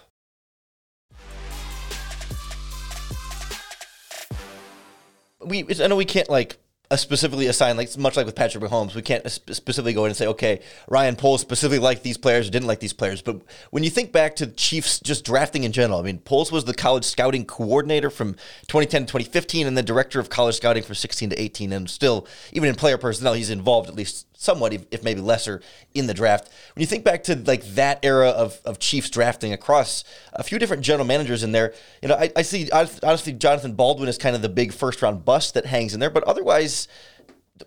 We 5.45 5.67
I 5.83 5.87
know 5.87 5.97
we 5.97 6.05
can't 6.05 6.31
like 6.31 6.59
specifically 6.97 7.47
assign 7.47 7.77
like 7.77 7.97
much 7.97 8.17
like 8.17 8.27
with 8.27 8.35
Patrick 8.35 8.63
Mahomes, 8.63 8.95
we 8.95 9.03
can't 9.03 9.29
specifically 9.31 9.93
go 9.93 10.05
in 10.05 10.11
and 10.11 10.17
say, 10.17 10.27
okay, 10.27 10.61
Ryan 10.89 11.17
Poles 11.17 11.41
specifically 11.41 11.79
liked 11.79 12.03
these 12.03 12.19
players 12.19 12.49
or 12.49 12.51
didn't 12.51 12.69
like 12.69 12.81
these 12.81 12.93
players. 12.93 13.23
But 13.23 13.43
when 13.71 13.83
you 13.83 13.91
think 13.91 14.13
back 14.13 14.37
to 14.37 14.47
Chiefs 14.47 15.01
just 15.01 15.25
drafting 15.25 15.65
in 15.65 15.73
general, 15.73 16.01
I 16.01 16.03
mean, 16.03 16.19
Poles 16.19 16.53
was 16.53 16.65
the 16.65 16.75
college 16.75 17.05
scouting 17.05 17.45
coordinator 17.45 18.11
from 18.11 18.35
2010 18.69 19.03
to 19.03 19.07
2015, 19.07 19.67
and 19.67 19.77
the 19.77 19.83
director 19.83 20.21
of 20.21 20.31
college 20.31 20.57
scouting 20.57 20.83
from 20.83 20.95
16 20.95 21.31
to 21.31 21.41
18, 21.41 21.73
and 21.73 21.89
still 21.89 22.27
even 22.53 22.69
in 22.69 22.75
player 22.75 22.99
personnel, 22.99 23.35
he's 23.35 23.51
involved 23.51 23.89
at 23.89 23.95
least 23.95 24.27
somewhat, 24.43 24.73
if 24.91 25.03
maybe 25.03 25.21
lesser, 25.21 25.63
in 25.95 26.07
the 26.07 26.15
draft. 26.15 26.51
When 26.75 26.81
you 26.81 26.87
think 26.87 27.05
back 27.05 27.23
to 27.25 27.37
like 27.37 27.65
that 27.75 28.01
era 28.03 28.31
of, 28.31 28.61
of 28.65 28.79
Chiefs 28.79 29.09
drafting 29.09 29.53
across 29.53 30.05
a 30.33 30.43
few 30.43 30.59
different 30.59 30.83
general 30.83 31.07
managers 31.07 31.43
in 31.43 31.53
there, 31.53 31.75
you 32.03 32.09
know, 32.09 32.17
I, 32.17 32.33
I 32.37 32.43
see 32.43 32.69
honestly 32.71 33.33
Jonathan 33.33 33.75
Baldwin 33.75 34.09
is 34.09 34.19
kind 34.19 34.35
of 34.35 34.43
the 34.43 34.49
big 34.49 34.73
first 34.73 35.01
round 35.01 35.25
bust 35.25 35.55
that 35.55 35.67
hangs 35.67 35.95
in 35.95 36.01
there, 36.01 36.11
but 36.11 36.25
otherwise. 36.25 36.82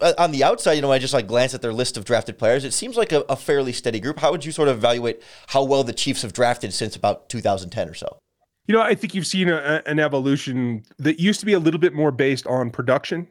Uh, 0.01 0.13
on 0.17 0.31
the 0.31 0.43
outside, 0.43 0.73
you 0.73 0.81
know, 0.81 0.91
I 0.91 0.99
just 0.99 1.13
like 1.13 1.27
glance 1.27 1.53
at 1.53 1.61
their 1.61 1.73
list 1.73 1.95
of 1.95 2.05
drafted 2.05 2.37
players. 2.37 2.65
It 2.65 2.73
seems 2.73 2.97
like 2.97 3.11
a, 3.11 3.21
a 3.29 3.35
fairly 3.35 3.71
steady 3.71 3.99
group. 3.99 4.19
How 4.19 4.31
would 4.31 4.43
you 4.43 4.51
sort 4.51 4.67
of 4.67 4.77
evaluate 4.77 5.21
how 5.47 5.63
well 5.63 5.83
the 5.83 5.93
Chiefs 5.93 6.23
have 6.23 6.33
drafted 6.33 6.73
since 6.73 6.95
about 6.95 7.29
2010 7.29 7.89
or 7.89 7.93
so? 7.93 8.17
You 8.67 8.73
know, 8.73 8.81
I 8.81 8.95
think 8.95 9.13
you've 9.13 9.27
seen 9.27 9.47
a, 9.47 9.83
an 9.85 9.99
evolution 9.99 10.83
that 10.97 11.19
used 11.19 11.39
to 11.39 11.45
be 11.45 11.53
a 11.53 11.59
little 11.59 11.79
bit 11.79 11.93
more 11.93 12.11
based 12.11 12.47
on 12.47 12.71
production 12.71 13.27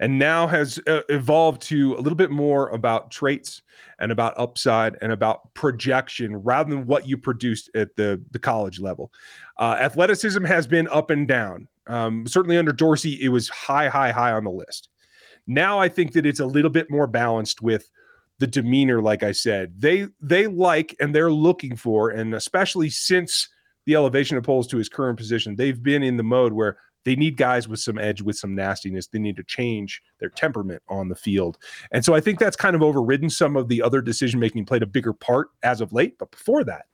and 0.00 0.18
now 0.18 0.46
has 0.46 0.78
uh, 0.86 1.00
evolved 1.08 1.62
to 1.62 1.94
a 1.96 2.00
little 2.00 2.16
bit 2.16 2.30
more 2.30 2.68
about 2.68 3.10
traits 3.10 3.62
and 3.98 4.12
about 4.12 4.34
upside 4.38 4.96
and 5.02 5.10
about 5.10 5.52
projection 5.54 6.36
rather 6.36 6.70
than 6.70 6.86
what 6.86 7.08
you 7.08 7.16
produced 7.16 7.70
at 7.74 7.96
the, 7.96 8.22
the 8.30 8.38
college 8.38 8.78
level. 8.78 9.10
Uh, 9.58 9.76
athleticism 9.80 10.44
has 10.44 10.66
been 10.66 10.86
up 10.88 11.10
and 11.10 11.26
down. 11.26 11.66
Um, 11.88 12.26
certainly 12.26 12.58
under 12.58 12.72
Dorsey, 12.72 13.18
it 13.22 13.30
was 13.30 13.48
high, 13.48 13.88
high, 13.88 14.12
high 14.12 14.32
on 14.32 14.44
the 14.44 14.50
list. 14.50 14.88
Now 15.48 15.80
I 15.80 15.88
think 15.88 16.12
that 16.12 16.26
it's 16.26 16.38
a 16.38 16.46
little 16.46 16.70
bit 16.70 16.90
more 16.90 17.08
balanced 17.08 17.60
with 17.62 17.90
the 18.38 18.46
demeanor. 18.46 19.02
Like 19.02 19.24
I 19.24 19.32
said, 19.32 19.72
they 19.80 20.06
they 20.20 20.46
like 20.46 20.94
and 21.00 21.12
they're 21.12 21.32
looking 21.32 21.74
for, 21.74 22.10
and 22.10 22.34
especially 22.34 22.90
since 22.90 23.48
the 23.86 23.96
elevation 23.96 24.36
of 24.36 24.44
Poles 24.44 24.68
to 24.68 24.76
his 24.76 24.88
current 24.88 25.18
position, 25.18 25.56
they've 25.56 25.82
been 25.82 26.04
in 26.04 26.18
the 26.18 26.22
mode 26.22 26.52
where 26.52 26.76
They 27.04 27.16
need 27.16 27.36
guys 27.36 27.68
with 27.68 27.80
some 27.80 27.98
edge, 27.98 28.20
with 28.20 28.36
some 28.36 28.54
nastiness. 28.54 29.06
They 29.06 29.18
need 29.18 29.36
to 29.36 29.42
change 29.42 30.02
their 30.20 30.28
temperament 30.28 30.82
on 30.88 31.08
the 31.08 31.14
field. 31.14 31.56
And 31.90 32.04
so 32.04 32.14
I 32.14 32.20
think 32.20 32.38
that's 32.38 32.56
kind 32.56 32.76
of 32.76 32.82
overridden 32.82 33.30
some 33.30 33.56
of 33.56 33.68
the 33.68 33.80
other 33.82 34.02
decision 34.02 34.38
making 34.40 34.66
played 34.66 34.82
a 34.82 34.86
bigger 34.86 35.12
part 35.12 35.48
as 35.62 35.80
of 35.80 35.92
late. 35.92 36.18
But 36.18 36.30
before 36.30 36.64
that, 36.64 36.86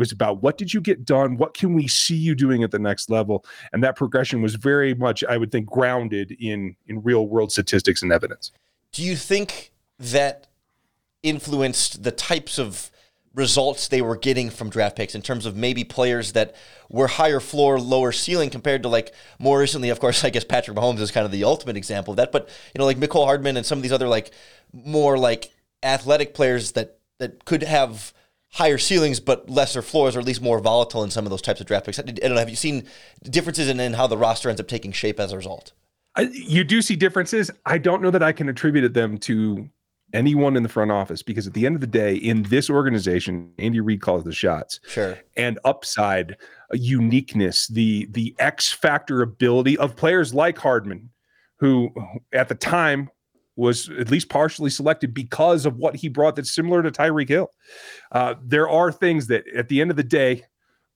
it 0.00 0.08
was 0.08 0.12
about 0.12 0.42
what 0.42 0.56
did 0.56 0.72
you 0.72 0.80
get 0.80 1.04
done? 1.04 1.36
What 1.36 1.52
can 1.52 1.74
we 1.74 1.86
see 1.86 2.16
you 2.16 2.34
doing 2.34 2.62
at 2.62 2.70
the 2.70 2.78
next 2.78 3.10
level? 3.10 3.44
And 3.74 3.84
that 3.84 3.96
progression 3.96 4.40
was 4.40 4.54
very 4.54 4.94
much, 4.94 5.22
I 5.22 5.36
would 5.36 5.52
think, 5.52 5.68
grounded 5.68 6.34
in 6.40 6.74
in 6.86 7.02
real 7.02 7.28
world 7.28 7.52
statistics 7.52 8.00
and 8.02 8.10
evidence. 8.10 8.50
Do 8.92 9.02
you 9.02 9.14
think 9.14 9.72
that 9.98 10.46
influenced 11.22 12.02
the 12.02 12.12
types 12.12 12.58
of 12.58 12.90
results 13.34 13.88
they 13.88 14.00
were 14.00 14.16
getting 14.16 14.48
from 14.48 14.70
draft 14.70 14.96
picks 14.96 15.14
in 15.14 15.20
terms 15.20 15.44
of 15.44 15.54
maybe 15.54 15.84
players 15.84 16.32
that 16.32 16.56
were 16.88 17.06
higher 17.06 17.38
floor, 17.38 17.78
lower 17.78 18.10
ceiling 18.10 18.48
compared 18.48 18.82
to 18.82 18.88
like 18.88 19.12
more 19.38 19.60
recently, 19.60 19.90
of 19.90 20.00
course, 20.00 20.24
I 20.24 20.30
guess 20.30 20.44
Patrick 20.44 20.78
Mahomes 20.78 21.00
is 21.00 21.10
kind 21.10 21.26
of 21.26 21.30
the 21.30 21.44
ultimate 21.44 21.76
example 21.76 22.12
of 22.12 22.16
that. 22.16 22.32
But 22.32 22.48
you 22.74 22.78
know, 22.78 22.86
like 22.86 22.96
Mecole 22.96 23.26
Hardman 23.26 23.58
and 23.58 23.66
some 23.66 23.78
of 23.78 23.82
these 23.82 23.92
other 23.92 24.08
like 24.08 24.32
more 24.72 25.18
like 25.18 25.52
athletic 25.82 26.32
players 26.32 26.72
that 26.72 26.96
that 27.18 27.44
could 27.44 27.62
have 27.62 28.14
higher 28.52 28.78
ceilings 28.78 29.20
but 29.20 29.48
lesser 29.48 29.82
floors, 29.82 30.16
or 30.16 30.20
at 30.20 30.24
least 30.24 30.42
more 30.42 30.58
volatile 30.58 31.04
in 31.04 31.10
some 31.10 31.24
of 31.24 31.30
those 31.30 31.42
types 31.42 31.60
of 31.60 31.66
draft 31.66 31.86
picks. 31.86 31.98
I 31.98 32.02
don't 32.02 32.34
know. 32.34 32.36
Have 32.36 32.50
you 32.50 32.56
seen 32.56 32.86
differences 33.24 33.68
in, 33.68 33.78
in 33.80 33.94
how 33.94 34.06
the 34.06 34.18
roster 34.18 34.48
ends 34.48 34.60
up 34.60 34.68
taking 34.68 34.92
shape 34.92 35.20
as 35.20 35.32
a 35.32 35.36
result? 35.36 35.72
I, 36.16 36.22
you 36.32 36.64
do 36.64 36.82
see 36.82 36.96
differences. 36.96 37.50
I 37.64 37.78
don't 37.78 38.02
know 38.02 38.10
that 38.10 38.22
I 38.22 38.32
can 38.32 38.48
attribute 38.48 38.92
them 38.92 39.18
to 39.18 39.68
anyone 40.12 40.56
in 40.56 40.64
the 40.64 40.68
front 40.68 40.90
office 40.90 41.22
because 41.22 41.46
at 41.46 41.54
the 41.54 41.66
end 41.66 41.76
of 41.76 41.80
the 41.80 41.86
day, 41.86 42.16
in 42.16 42.42
this 42.44 42.68
organization, 42.68 43.52
Andy 43.58 43.78
Reid 43.78 44.00
calls 44.00 44.24
the 44.24 44.32
shots. 44.32 44.80
Sure. 44.88 45.18
And 45.36 45.58
upside, 45.64 46.36
uniqueness, 46.72 47.68
the 47.68 48.06
the 48.10 48.34
X 48.38 48.72
factor 48.72 49.22
ability 49.22 49.78
of 49.78 49.94
players 49.96 50.34
like 50.34 50.58
Hardman, 50.58 51.10
who 51.58 51.90
at 52.32 52.48
the 52.48 52.54
time 52.56 53.10
was 53.60 53.90
at 53.90 54.10
least 54.10 54.28
partially 54.28 54.70
selected 54.70 55.12
because 55.12 55.66
of 55.66 55.76
what 55.76 55.94
he 55.94 56.08
brought 56.08 56.34
that's 56.34 56.50
similar 56.50 56.82
to 56.82 56.90
Tyreek 56.90 57.28
Hill. 57.28 57.50
Uh, 58.10 58.34
there 58.42 58.68
are 58.68 58.90
things 58.90 59.26
that 59.26 59.46
at 59.54 59.68
the 59.68 59.80
end 59.80 59.90
of 59.90 59.96
the 59.96 60.02
day, 60.02 60.44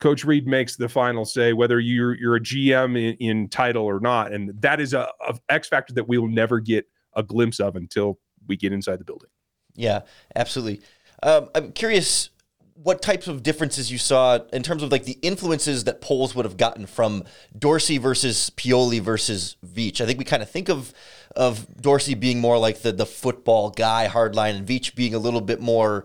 Coach 0.00 0.24
Reid 0.24 0.46
makes 0.46 0.76
the 0.76 0.88
final 0.88 1.24
say 1.24 1.52
whether 1.52 1.78
you're 1.78 2.14
you're 2.14 2.36
a 2.36 2.40
GM 2.40 2.98
in, 2.98 3.16
in 3.18 3.48
title 3.48 3.84
or 3.84 4.00
not, 4.00 4.32
and 4.32 4.50
that 4.60 4.80
is 4.80 4.94
a, 4.94 5.08
a 5.26 5.38
X 5.48 5.68
factor 5.68 5.94
that 5.94 6.08
we 6.08 6.18
will 6.18 6.28
never 6.28 6.58
get 6.58 6.86
a 7.14 7.22
glimpse 7.22 7.60
of 7.60 7.76
until 7.76 8.18
we 8.48 8.56
get 8.56 8.72
inside 8.72 8.98
the 8.98 9.04
building. 9.04 9.30
Yeah, 9.74 10.00
absolutely. 10.34 10.82
Um, 11.22 11.48
I'm 11.54 11.72
curious 11.72 12.30
what 12.74 13.00
types 13.02 13.28
of 13.28 13.42
differences 13.42 13.92
you 13.92 13.98
saw 13.98 14.40
in 14.52 14.62
terms 14.62 14.82
of 14.82 14.90
like 14.90 15.04
the 15.04 15.18
influences 15.22 15.84
that 15.84 16.00
Poles 16.00 16.34
would 16.34 16.44
have 16.44 16.56
gotten 16.56 16.86
from 16.86 17.22
Dorsey 17.56 17.98
versus 17.98 18.50
Pioli 18.56 19.00
versus 19.00 19.56
Veach. 19.64 20.00
I 20.00 20.06
think 20.06 20.18
we 20.18 20.24
kind 20.24 20.42
of 20.42 20.50
think 20.50 20.68
of 20.68 20.92
of 21.36 21.66
Dorsey 21.80 22.14
being 22.14 22.40
more 22.40 22.58
like 22.58 22.82
the 22.82 22.92
the 22.92 23.06
football 23.06 23.70
guy, 23.70 24.08
hardline, 24.08 24.56
and 24.56 24.66
Veach 24.66 24.94
being 24.94 25.14
a 25.14 25.18
little 25.18 25.40
bit 25.40 25.60
more 25.60 26.04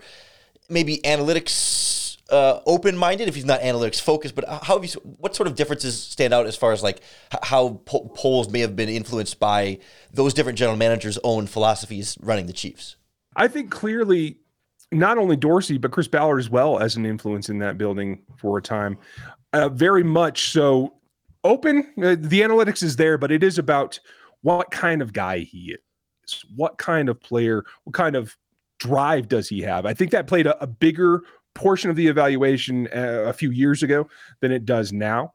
maybe 0.69 0.97
analytics 0.97 2.17
uh, 2.29 2.61
open 2.65 2.95
minded 2.95 3.27
if 3.27 3.35
he's 3.35 3.45
not 3.45 3.59
analytics 3.61 3.99
focused. 3.99 4.35
But 4.35 4.47
how 4.47 4.79
have 4.79 4.83
you? 4.83 4.99
What 5.17 5.35
sort 5.35 5.47
of 5.47 5.55
differences 5.55 6.01
stand 6.01 6.33
out 6.33 6.45
as 6.45 6.55
far 6.55 6.71
as 6.71 6.83
like 6.83 7.01
how 7.43 7.81
Poles 7.85 8.49
may 8.49 8.59
have 8.59 8.75
been 8.75 8.89
influenced 8.89 9.39
by 9.39 9.79
those 10.13 10.33
different 10.33 10.57
general 10.57 10.77
managers' 10.77 11.17
own 11.23 11.47
philosophies 11.47 12.17
running 12.21 12.45
the 12.45 12.53
Chiefs? 12.53 12.95
I 13.35 13.47
think 13.47 13.71
clearly 13.71 14.37
not 14.91 15.17
only 15.17 15.35
Dorsey, 15.35 15.77
but 15.77 15.91
Chris 15.91 16.07
Ballard 16.07 16.39
as 16.39 16.49
well 16.49 16.79
as 16.79 16.95
an 16.95 17.05
influence 17.05 17.49
in 17.49 17.59
that 17.59 17.77
building 17.77 18.21
for 18.37 18.57
a 18.57 18.61
time. 18.61 18.97
Uh, 19.53 19.69
very 19.69 20.03
much 20.03 20.49
so 20.49 20.93
open. 21.43 21.79
Uh, 21.97 22.15
the 22.17 22.41
analytics 22.41 22.83
is 22.83 22.95
there, 22.95 23.17
but 23.17 23.31
it 23.31 23.43
is 23.43 23.57
about 23.57 23.99
what 24.41 24.71
kind 24.71 25.01
of 25.01 25.13
guy 25.13 25.39
he 25.39 25.75
is, 26.25 26.45
what 26.55 26.77
kind 26.77 27.09
of 27.09 27.19
player, 27.19 27.63
what 27.83 27.93
kind 27.93 28.15
of 28.15 28.35
drive 28.79 29.27
does 29.27 29.49
he 29.49 29.61
have. 29.61 29.85
I 29.85 29.93
think 29.93 30.11
that 30.11 30.27
played 30.27 30.47
a, 30.47 30.61
a 30.63 30.67
bigger 30.67 31.23
portion 31.55 31.89
of 31.89 31.95
the 31.95 32.07
evaluation 32.07 32.87
uh, 32.95 33.25
a 33.27 33.33
few 33.33 33.51
years 33.51 33.83
ago 33.83 34.07
than 34.39 34.51
it 34.51 34.65
does 34.65 34.93
now. 34.93 35.33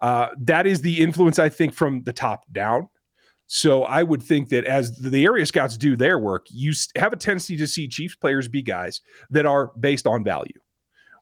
Uh, 0.00 0.28
that 0.38 0.66
is 0.66 0.80
the 0.80 1.00
influence, 1.00 1.38
I 1.38 1.48
think, 1.48 1.74
from 1.74 2.02
the 2.04 2.12
top 2.12 2.44
down. 2.52 2.88
So 3.46 3.84
I 3.84 4.02
would 4.02 4.22
think 4.22 4.50
that 4.50 4.64
as 4.64 4.96
the 4.98 5.24
area 5.24 5.44
scouts 5.46 5.76
do 5.76 5.96
their 5.96 6.18
work, 6.18 6.46
you 6.50 6.72
have 6.96 7.12
a 7.12 7.16
tendency 7.16 7.56
to 7.56 7.66
see 7.66 7.88
Chiefs 7.88 8.14
players 8.14 8.46
be 8.46 8.62
guys 8.62 9.00
that 9.30 9.46
are 9.46 9.72
based 9.80 10.06
on 10.06 10.22
value, 10.22 10.52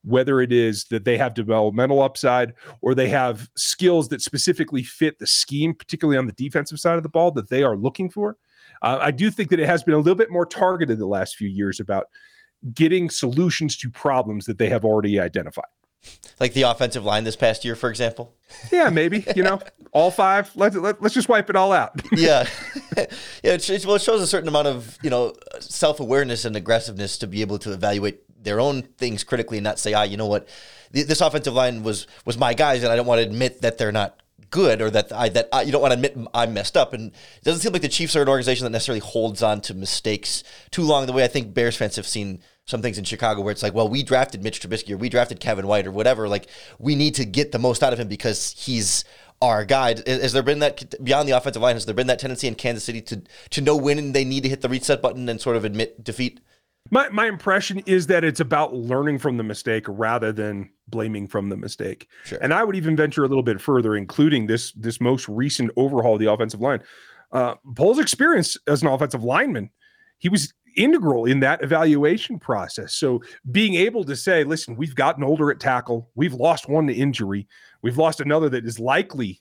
whether 0.06 0.40
it 0.40 0.52
is 0.52 0.84
that 0.84 1.04
they 1.04 1.18
have 1.18 1.34
developmental 1.34 2.00
upside 2.00 2.54
or 2.80 2.94
they 2.94 3.08
have 3.08 3.50
skills 3.56 4.08
that 4.08 4.22
specifically 4.22 4.82
fit 4.82 5.18
the 5.18 5.26
scheme, 5.26 5.74
particularly 5.74 6.16
on 6.16 6.26
the 6.26 6.32
defensive 6.32 6.78
side 6.78 6.96
of 6.96 7.02
the 7.02 7.08
ball 7.08 7.30
that 7.32 7.50
they 7.50 7.62
are 7.62 7.76
looking 7.76 8.08
for. 8.08 8.36
Uh, 8.82 8.98
I 9.00 9.10
do 9.10 9.30
think 9.30 9.50
that 9.50 9.60
it 9.60 9.66
has 9.66 9.82
been 9.82 9.94
a 9.94 9.98
little 9.98 10.14
bit 10.14 10.30
more 10.30 10.46
targeted 10.46 10.98
the 10.98 11.06
last 11.06 11.36
few 11.36 11.48
years 11.48 11.80
about 11.80 12.06
getting 12.72 13.10
solutions 13.10 13.76
to 13.78 13.90
problems 13.90 14.46
that 14.46 14.58
they 14.58 14.68
have 14.68 14.84
already 14.84 15.18
identified 15.18 15.66
like 16.40 16.52
the 16.52 16.62
offensive 16.62 17.04
line 17.04 17.24
this 17.24 17.36
past 17.36 17.64
year, 17.64 17.74
for 17.74 17.88
example? 17.88 18.34
Yeah, 18.70 18.90
maybe. 18.90 19.24
You 19.34 19.42
know, 19.42 19.60
all 19.92 20.10
five. 20.10 20.50
Let's 20.54 20.76
let, 20.76 20.96
us 20.96 21.00
let 21.00 21.06
us 21.06 21.14
just 21.14 21.28
wipe 21.28 21.50
it 21.50 21.56
all 21.56 21.72
out. 21.72 22.00
yeah, 22.12 22.48
yeah. 22.96 23.06
It, 23.54 23.84
well, 23.86 23.96
it 23.96 24.02
shows 24.02 24.20
a 24.20 24.26
certain 24.26 24.48
amount 24.48 24.68
of 24.68 24.98
you 25.02 25.10
know 25.10 25.34
self 25.60 26.00
awareness 26.00 26.44
and 26.44 26.56
aggressiveness 26.56 27.18
to 27.18 27.26
be 27.26 27.40
able 27.40 27.58
to 27.60 27.72
evaluate 27.72 28.20
their 28.42 28.60
own 28.60 28.82
things 28.82 29.24
critically 29.24 29.58
and 29.58 29.64
not 29.64 29.78
say, 29.78 29.92
ah, 29.92 30.02
you 30.02 30.16
know 30.16 30.26
what, 30.26 30.48
this 30.92 31.20
offensive 31.20 31.54
line 31.54 31.82
was 31.82 32.06
was 32.24 32.38
my 32.38 32.54
guys, 32.54 32.82
and 32.82 32.92
I 32.92 32.96
don't 32.96 33.06
want 33.06 33.20
to 33.20 33.26
admit 33.26 33.62
that 33.62 33.78
they're 33.78 33.92
not 33.92 34.20
good 34.50 34.80
or 34.80 34.90
that 34.90 35.12
I 35.12 35.28
that 35.30 35.48
I, 35.52 35.62
you 35.62 35.72
don't 35.72 35.82
want 35.82 35.92
to 35.92 35.96
admit 35.96 36.28
I 36.32 36.46
messed 36.46 36.76
up. 36.76 36.92
And 36.92 37.12
it 37.12 37.44
doesn't 37.44 37.60
seem 37.60 37.72
like 37.72 37.82
the 37.82 37.88
Chiefs 37.88 38.16
are 38.16 38.22
an 38.22 38.28
organization 38.28 38.64
that 38.64 38.70
necessarily 38.70 39.00
holds 39.00 39.42
on 39.42 39.60
to 39.62 39.74
mistakes 39.74 40.42
too 40.70 40.82
long. 40.82 41.06
The 41.06 41.12
way 41.12 41.24
I 41.24 41.28
think 41.28 41.54
Bears 41.54 41.76
fans 41.76 41.96
have 41.96 42.06
seen 42.06 42.40
some 42.66 42.82
things 42.82 42.98
in 42.98 43.04
Chicago 43.04 43.42
where 43.42 43.52
it's 43.52 43.62
like, 43.62 43.74
well, 43.74 43.88
we 43.88 44.02
drafted 44.02 44.42
Mitch 44.42 44.60
Trubisky 44.60 44.92
or 44.92 44.96
we 44.96 45.08
drafted 45.08 45.40
Kevin 45.40 45.66
White 45.66 45.86
or 45.86 45.92
whatever. 45.92 46.28
Like, 46.28 46.48
we 46.78 46.96
need 46.96 47.14
to 47.14 47.24
get 47.24 47.52
the 47.52 47.58
most 47.58 47.82
out 47.82 47.92
of 47.92 48.00
him 48.00 48.08
because 48.08 48.54
he's 48.58 49.04
our 49.40 49.64
guy. 49.64 49.94
Has 50.06 50.32
there 50.32 50.42
been 50.42 50.60
that 50.60 51.02
beyond 51.04 51.28
the 51.28 51.36
offensive 51.36 51.62
line? 51.62 51.76
Has 51.76 51.86
there 51.86 51.94
been 51.94 52.08
that 52.08 52.18
tendency 52.18 52.48
in 52.48 52.54
Kansas 52.54 52.84
City 52.84 53.02
to 53.02 53.22
to 53.50 53.60
know 53.60 53.76
when 53.76 54.12
they 54.12 54.24
need 54.24 54.42
to 54.44 54.48
hit 54.48 54.62
the 54.62 54.68
reset 54.68 55.02
button 55.02 55.28
and 55.28 55.40
sort 55.40 55.56
of 55.56 55.64
admit 55.64 56.02
defeat? 56.02 56.40
My 56.90 57.08
my 57.10 57.26
impression 57.26 57.80
is 57.86 58.06
that 58.08 58.24
it's 58.24 58.40
about 58.40 58.74
learning 58.74 59.18
from 59.18 59.36
the 59.36 59.42
mistake 59.42 59.84
rather 59.88 60.32
than 60.32 60.70
blaming 60.88 61.26
from 61.26 61.48
the 61.48 61.56
mistake. 61.56 62.08
Sure. 62.24 62.38
And 62.40 62.54
I 62.54 62.64
would 62.64 62.76
even 62.76 62.96
venture 62.96 63.24
a 63.24 63.28
little 63.28 63.42
bit 63.42 63.60
further, 63.60 63.96
including 63.96 64.46
this 64.46 64.72
this 64.72 65.00
most 65.00 65.28
recent 65.28 65.70
overhaul 65.76 66.14
of 66.14 66.20
the 66.20 66.32
offensive 66.32 66.60
line. 66.60 66.82
Uh, 67.32 67.54
Poles' 67.74 67.98
experience 67.98 68.56
as 68.66 68.82
an 68.82 68.88
offensive 68.88 69.24
lineman, 69.24 69.70
he 70.18 70.28
was 70.28 70.52
integral 70.76 71.24
in 71.24 71.40
that 71.40 71.62
evaluation 71.62 72.38
process. 72.38 72.94
So 72.94 73.22
being 73.50 73.74
able 73.74 74.04
to 74.04 74.14
say, 74.14 74.44
listen, 74.44 74.76
we've 74.76 74.94
gotten 74.94 75.24
older 75.24 75.50
at 75.50 75.58
tackle, 75.58 76.10
we've 76.14 76.34
lost 76.34 76.68
one 76.68 76.86
to 76.86 76.94
injury, 76.94 77.48
we've 77.82 77.98
lost 77.98 78.20
another 78.20 78.48
that 78.50 78.66
is 78.66 78.78
likely 78.78 79.40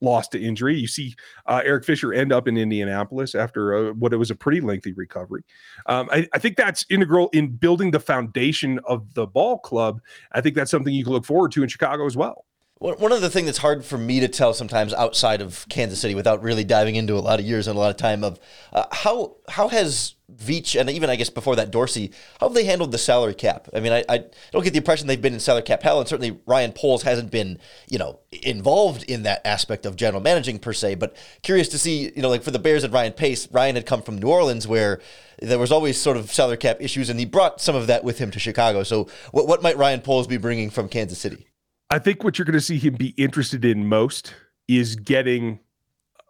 lost 0.00 0.32
to 0.32 0.40
injury. 0.40 0.76
You 0.76 0.86
see 0.86 1.14
uh, 1.46 1.62
Eric 1.64 1.84
Fisher 1.84 2.12
end 2.12 2.32
up 2.32 2.48
in 2.48 2.56
Indianapolis 2.56 3.34
after 3.34 3.72
a, 3.72 3.92
what 3.92 4.12
it 4.12 4.16
was 4.16 4.30
a 4.30 4.34
pretty 4.34 4.60
lengthy 4.60 4.92
recovery. 4.92 5.42
Um, 5.86 6.08
I, 6.10 6.26
I, 6.32 6.38
think 6.38 6.56
that's 6.56 6.84
integral 6.88 7.28
in 7.32 7.48
building 7.48 7.90
the 7.90 8.00
foundation 8.00 8.80
of 8.84 9.14
the 9.14 9.26
ball 9.26 9.58
club. 9.58 10.00
I 10.32 10.40
think 10.40 10.54
that's 10.54 10.70
something 10.70 10.92
you 10.92 11.04
can 11.04 11.12
look 11.12 11.26
forward 11.26 11.52
to 11.52 11.62
in 11.62 11.68
Chicago 11.68 12.06
as 12.06 12.16
well. 12.16 12.44
One 12.80 13.12
of 13.12 13.20
the 13.20 13.28
things 13.28 13.44
that's 13.44 13.58
hard 13.58 13.84
for 13.84 13.98
me 13.98 14.20
to 14.20 14.28
tell 14.28 14.54
sometimes 14.54 14.94
outside 14.94 15.42
of 15.42 15.66
Kansas 15.68 16.00
City 16.00 16.14
without 16.14 16.42
really 16.42 16.64
diving 16.64 16.96
into 16.96 17.12
a 17.12 17.20
lot 17.20 17.38
of 17.38 17.44
years 17.44 17.66
and 17.66 17.76
a 17.76 17.78
lot 17.78 17.90
of 17.90 17.98
time 17.98 18.24
of 18.24 18.40
uh, 18.72 18.86
how 18.90 19.36
how 19.50 19.68
has 19.68 20.14
Veach 20.34 20.80
and 20.80 20.88
even 20.88 21.10
I 21.10 21.16
guess 21.16 21.28
before 21.28 21.56
that 21.56 21.70
Dorsey 21.70 22.10
how 22.38 22.48
have 22.48 22.54
they 22.54 22.64
handled 22.64 22.90
the 22.90 22.96
salary 22.96 23.34
cap? 23.34 23.68
I 23.74 23.80
mean, 23.80 23.92
I, 23.92 24.02
I 24.08 24.24
don't 24.50 24.64
get 24.64 24.70
the 24.72 24.78
impression 24.78 25.08
they've 25.08 25.20
been 25.20 25.34
in 25.34 25.40
salary 25.40 25.64
cap 25.64 25.82
hell, 25.82 26.00
and 26.00 26.08
certainly 26.08 26.40
Ryan 26.46 26.72
Poles 26.72 27.02
hasn't 27.02 27.30
been 27.30 27.58
you 27.90 27.98
know 27.98 28.20
involved 28.32 29.02
in 29.02 29.24
that 29.24 29.46
aspect 29.46 29.84
of 29.84 29.94
general 29.94 30.22
managing 30.22 30.58
per 30.58 30.72
se. 30.72 30.94
But 30.94 31.14
curious 31.42 31.68
to 31.68 31.78
see 31.78 32.10
you 32.16 32.22
know 32.22 32.30
like 32.30 32.42
for 32.42 32.50
the 32.50 32.58
Bears 32.58 32.82
and 32.82 32.94
Ryan 32.94 33.12
Pace, 33.12 33.46
Ryan 33.52 33.76
had 33.76 33.84
come 33.84 34.00
from 34.00 34.16
New 34.16 34.28
Orleans 34.28 34.66
where 34.66 35.02
there 35.42 35.58
was 35.58 35.70
always 35.70 36.00
sort 36.00 36.16
of 36.16 36.32
salary 36.32 36.56
cap 36.56 36.78
issues, 36.80 37.10
and 37.10 37.20
he 37.20 37.26
brought 37.26 37.60
some 37.60 37.76
of 37.76 37.88
that 37.88 38.04
with 38.04 38.16
him 38.16 38.30
to 38.30 38.38
Chicago. 38.38 38.84
So 38.84 39.06
what 39.32 39.46
what 39.46 39.62
might 39.62 39.76
Ryan 39.76 40.00
Poles 40.00 40.26
be 40.26 40.38
bringing 40.38 40.70
from 40.70 40.88
Kansas 40.88 41.18
City? 41.18 41.49
I 41.90 41.98
think 41.98 42.22
what 42.22 42.38
you're 42.38 42.46
going 42.46 42.52
to 42.52 42.60
see 42.60 42.78
him 42.78 42.94
be 42.94 43.14
interested 43.16 43.64
in 43.64 43.86
most 43.86 44.34
is 44.68 44.94
getting 44.94 45.58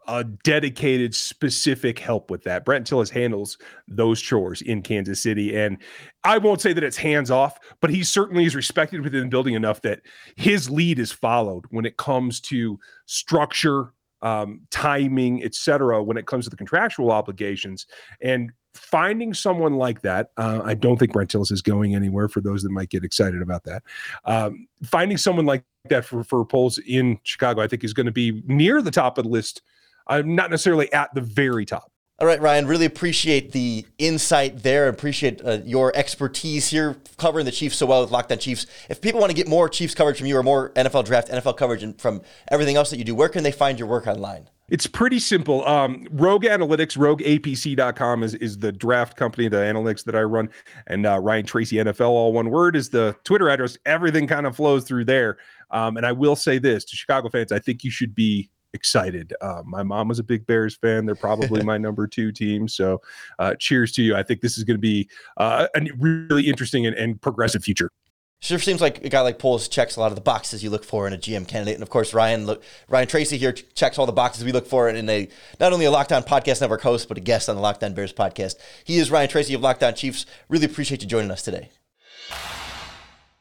a 0.09 0.25
dedicated, 0.25 1.14
specific 1.14 1.99
help 1.99 2.31
with 2.31 2.43
that. 2.45 2.64
Brandt 2.64 2.88
Tilis 2.88 3.11
handles 3.11 3.59
those 3.87 4.21
chores 4.21 4.62
in 4.62 4.83
Kansas 4.83 5.23
City. 5.23 5.55
And 5.57 5.76
I 6.25 6.38
won't 6.38 6.61
say 6.61 6.73
that 6.73 6.83
it's 6.83 6.97
hands 6.97 7.31
off, 7.31 7.59
but 7.81 7.90
he 7.90 8.02
certainly 8.02 8.45
is 8.45 8.57
respected 8.57 9.02
within 9.02 9.21
the 9.21 9.29
building 9.29 9.55
enough 9.55 9.83
that 9.83 10.00
his 10.35 10.71
lead 10.71 10.99
is 10.99 11.12
followed 11.12 11.64
when 11.71 11.85
it 11.85 11.99
comes 11.99 12.40
to 12.40 12.81
structure, 13.07 13.93
um, 14.22 14.60
timing, 14.70 15.42
etc. 15.42 16.02
when 16.02 16.16
it 16.16 16.26
comes 16.26 16.44
to 16.44 16.50
the 16.50 16.56
contractual 16.56 17.10
obligations. 17.10 17.86
And 18.20 18.52
finding 18.74 19.34
someone 19.34 19.74
like 19.74 20.02
that, 20.02 20.30
uh, 20.36 20.60
I 20.64 20.74
don't 20.74 20.98
think 20.98 21.12
Brandt 21.12 21.34
is 21.34 21.62
going 21.62 21.94
anywhere. 21.94 22.28
For 22.28 22.40
those 22.40 22.62
that 22.62 22.70
might 22.70 22.90
get 22.90 23.04
excited 23.04 23.42
about 23.42 23.64
that, 23.64 23.82
um, 24.24 24.66
finding 24.84 25.16
someone 25.16 25.46
like 25.46 25.64
that 25.88 26.04
for 26.04 26.22
for 26.24 26.44
Poles 26.44 26.78
in 26.78 27.18
Chicago, 27.22 27.62
I 27.62 27.66
think 27.66 27.84
is 27.84 27.94
going 27.94 28.06
to 28.06 28.12
be 28.12 28.42
near 28.46 28.82
the 28.82 28.90
top 28.90 29.18
of 29.18 29.24
the 29.24 29.30
list. 29.30 29.62
Uh, 30.06 30.22
not 30.24 30.50
necessarily 30.50 30.92
at 30.92 31.14
the 31.14 31.20
very 31.20 31.64
top. 31.64 31.89
All 32.20 32.26
right, 32.26 32.38
Ryan, 32.38 32.66
really 32.66 32.84
appreciate 32.84 33.52
the 33.52 33.86
insight 33.96 34.62
there. 34.62 34.88
Appreciate 34.88 35.40
uh, 35.42 35.60
your 35.64 35.90
expertise 35.96 36.68
here 36.68 36.98
covering 37.16 37.46
the 37.46 37.50
Chiefs 37.50 37.76
so 37.76 37.86
well 37.86 38.02
with 38.02 38.10
Locked 38.10 38.30
On 38.30 38.36
Chiefs. 38.36 38.66
If 38.90 39.00
people 39.00 39.20
want 39.20 39.30
to 39.30 39.34
get 39.34 39.48
more 39.48 39.70
Chiefs 39.70 39.94
coverage 39.94 40.18
from 40.18 40.26
you 40.26 40.36
or 40.36 40.42
more 40.42 40.68
NFL 40.74 41.06
draft, 41.06 41.28
NFL 41.28 41.56
coverage, 41.56 41.82
and 41.82 41.98
from 41.98 42.20
everything 42.48 42.76
else 42.76 42.90
that 42.90 42.98
you 42.98 43.04
do, 43.04 43.14
where 43.14 43.30
can 43.30 43.42
they 43.42 43.50
find 43.50 43.78
your 43.78 43.88
work 43.88 44.06
online? 44.06 44.50
It's 44.68 44.86
pretty 44.86 45.18
simple. 45.18 45.66
Um, 45.66 46.06
Rogue 46.10 46.44
Analytics, 46.44 46.98
rogueapc.com 46.98 48.22
is, 48.22 48.34
is 48.34 48.58
the 48.58 48.70
draft 48.70 49.16
company, 49.16 49.48
the 49.48 49.56
analytics 49.56 50.04
that 50.04 50.14
I 50.14 50.20
run. 50.20 50.50
And 50.88 51.06
uh, 51.06 51.20
Ryan 51.20 51.46
Tracy 51.46 51.76
NFL, 51.76 52.10
all 52.10 52.34
one 52.34 52.50
word, 52.50 52.76
is 52.76 52.90
the 52.90 53.16
Twitter 53.24 53.48
address. 53.48 53.78
Everything 53.86 54.26
kind 54.26 54.46
of 54.46 54.54
flows 54.54 54.84
through 54.84 55.06
there. 55.06 55.38
Um, 55.70 55.96
and 55.96 56.04
I 56.04 56.12
will 56.12 56.36
say 56.36 56.58
this 56.58 56.84
to 56.84 56.96
Chicago 56.96 57.30
fans, 57.30 57.50
I 57.50 57.60
think 57.60 57.82
you 57.82 57.90
should 57.90 58.14
be 58.14 58.50
excited. 58.74 59.34
Uh, 59.40 59.62
my 59.64 59.82
mom 59.82 60.08
was 60.08 60.18
a 60.18 60.22
big 60.22 60.46
Bears 60.46 60.76
fan. 60.76 61.06
They're 61.06 61.14
probably 61.14 61.62
my 61.64 61.78
number 61.78 62.06
two 62.06 62.32
team. 62.32 62.68
So, 62.68 63.00
uh, 63.38 63.54
cheers 63.54 63.92
to 63.92 64.02
you. 64.02 64.16
I 64.16 64.22
think 64.22 64.40
this 64.40 64.58
is 64.58 64.64
going 64.64 64.76
to 64.76 64.80
be 64.80 65.08
uh, 65.36 65.66
a 65.74 65.86
really 65.98 66.48
interesting 66.48 66.86
and, 66.86 66.96
and, 66.96 67.20
progressive 67.20 67.62
future. 67.62 67.90
Sure 68.42 68.58
seems 68.58 68.80
like 68.80 69.04
a 69.04 69.10
guy 69.10 69.20
like 69.20 69.38
Poles 69.38 69.68
checks 69.68 69.96
a 69.96 70.00
lot 70.00 70.12
of 70.12 70.14
the 70.14 70.22
boxes 70.22 70.62
you 70.64 70.70
look 70.70 70.82
for 70.82 71.06
in 71.06 71.12
a 71.12 71.18
GM 71.18 71.46
candidate, 71.46 71.74
and 71.74 71.82
of 71.82 71.90
course 71.90 72.14
Ryan 72.14 72.46
look, 72.46 72.62
Ryan 72.88 73.06
Tracy 73.06 73.36
here 73.36 73.52
checks 73.52 73.98
all 73.98 74.06
the 74.06 74.12
boxes 74.12 74.44
we 74.44 74.52
look 74.52 74.66
for 74.66 74.88
in 74.88 75.10
a 75.10 75.28
not 75.58 75.74
only 75.74 75.84
a 75.84 75.90
Locked 75.90 76.12
On 76.12 76.22
Podcast 76.22 76.62
Network 76.62 76.80
host, 76.80 77.06
but 77.06 77.18
a 77.18 77.20
guest 77.20 77.50
on 77.50 77.56
the 77.56 77.60
Locked 77.60 77.84
On 77.84 77.92
Bears 77.92 78.14
podcast. 78.14 78.54
He 78.84 78.98
is 78.98 79.10
Ryan 79.10 79.28
Tracy 79.28 79.52
of 79.52 79.60
Locked 79.60 79.82
On 79.82 79.92
Chiefs. 79.92 80.24
Really 80.48 80.64
appreciate 80.64 81.02
you 81.02 81.08
joining 81.08 81.30
us 81.30 81.42
today. 81.42 81.68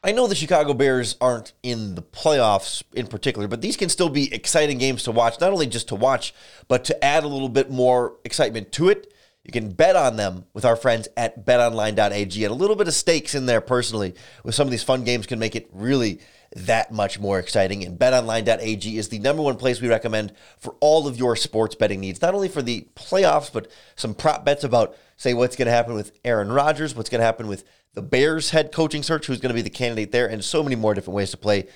I 0.02 0.12
know 0.12 0.26
the 0.26 0.34
Chicago 0.34 0.72
Bears 0.72 1.16
aren't 1.20 1.52
in 1.62 1.94
the 1.94 2.02
playoffs 2.02 2.82
in 2.94 3.06
particular, 3.06 3.48
but 3.48 3.60
these 3.60 3.76
can 3.76 3.90
still 3.90 4.08
be 4.08 4.32
exciting 4.32 4.78
games 4.78 5.02
to 5.02 5.12
watch, 5.12 5.38
not 5.40 5.52
only 5.52 5.66
just 5.66 5.88
to 5.88 5.94
watch, 5.94 6.32
but 6.68 6.84
to 6.86 7.04
add 7.04 7.22
a 7.22 7.28
little 7.28 7.50
bit 7.50 7.70
more 7.70 8.16
excitement 8.24 8.72
to 8.72 8.88
it. 8.88 9.12
You 9.44 9.52
can 9.52 9.72
bet 9.72 9.96
on 9.96 10.16
them 10.16 10.46
with 10.54 10.64
our 10.64 10.76
friends 10.76 11.08
at 11.18 11.44
betonline.ag. 11.44 12.44
And 12.44 12.50
a 12.50 12.54
little 12.54 12.76
bit 12.76 12.88
of 12.88 12.94
stakes 12.94 13.34
in 13.34 13.44
there 13.44 13.60
personally 13.60 14.14
with 14.42 14.54
some 14.54 14.66
of 14.66 14.70
these 14.70 14.82
fun 14.82 15.04
games 15.04 15.26
can 15.26 15.38
make 15.38 15.54
it 15.54 15.68
really 15.70 16.20
that 16.56 16.90
much 16.90 17.18
more 17.18 17.38
exciting. 17.38 17.84
And 17.84 17.98
betonline.ag 17.98 18.98
is 18.98 19.08
the 19.08 19.18
number 19.18 19.42
one 19.42 19.56
place 19.56 19.80
we 19.80 19.88
recommend 19.88 20.32
for 20.58 20.74
all 20.80 21.06
of 21.06 21.16
your 21.16 21.36
sports 21.36 21.74
betting 21.74 22.00
needs, 22.00 22.20
not 22.20 22.34
only 22.34 22.48
for 22.48 22.62
the 22.62 22.86
playoffs, 22.96 23.52
but 23.52 23.70
some 23.96 24.14
prop 24.14 24.44
bets 24.44 24.64
about, 24.64 24.96
say, 25.16 25.34
what's 25.34 25.56
going 25.56 25.66
to 25.66 25.72
happen 25.72 25.94
with 25.94 26.12
Aaron 26.24 26.50
Rodgers, 26.50 26.94
what's 26.94 27.08
going 27.08 27.20
to 27.20 27.24
happen 27.24 27.46
with 27.46 27.64
the 27.94 28.02
Bears 28.02 28.50
head 28.50 28.72
coaching 28.72 29.02
search, 29.02 29.26
who's 29.26 29.40
going 29.40 29.50
to 29.50 29.54
be 29.54 29.62
the 29.62 29.70
candidate 29.70 30.12
there, 30.12 30.28
and 30.28 30.44
so 30.44 30.62
many 30.62 30.76
more 30.76 30.94
different 30.94 31.16
ways 31.16 31.30
to 31.30 31.36
play 31.36 31.66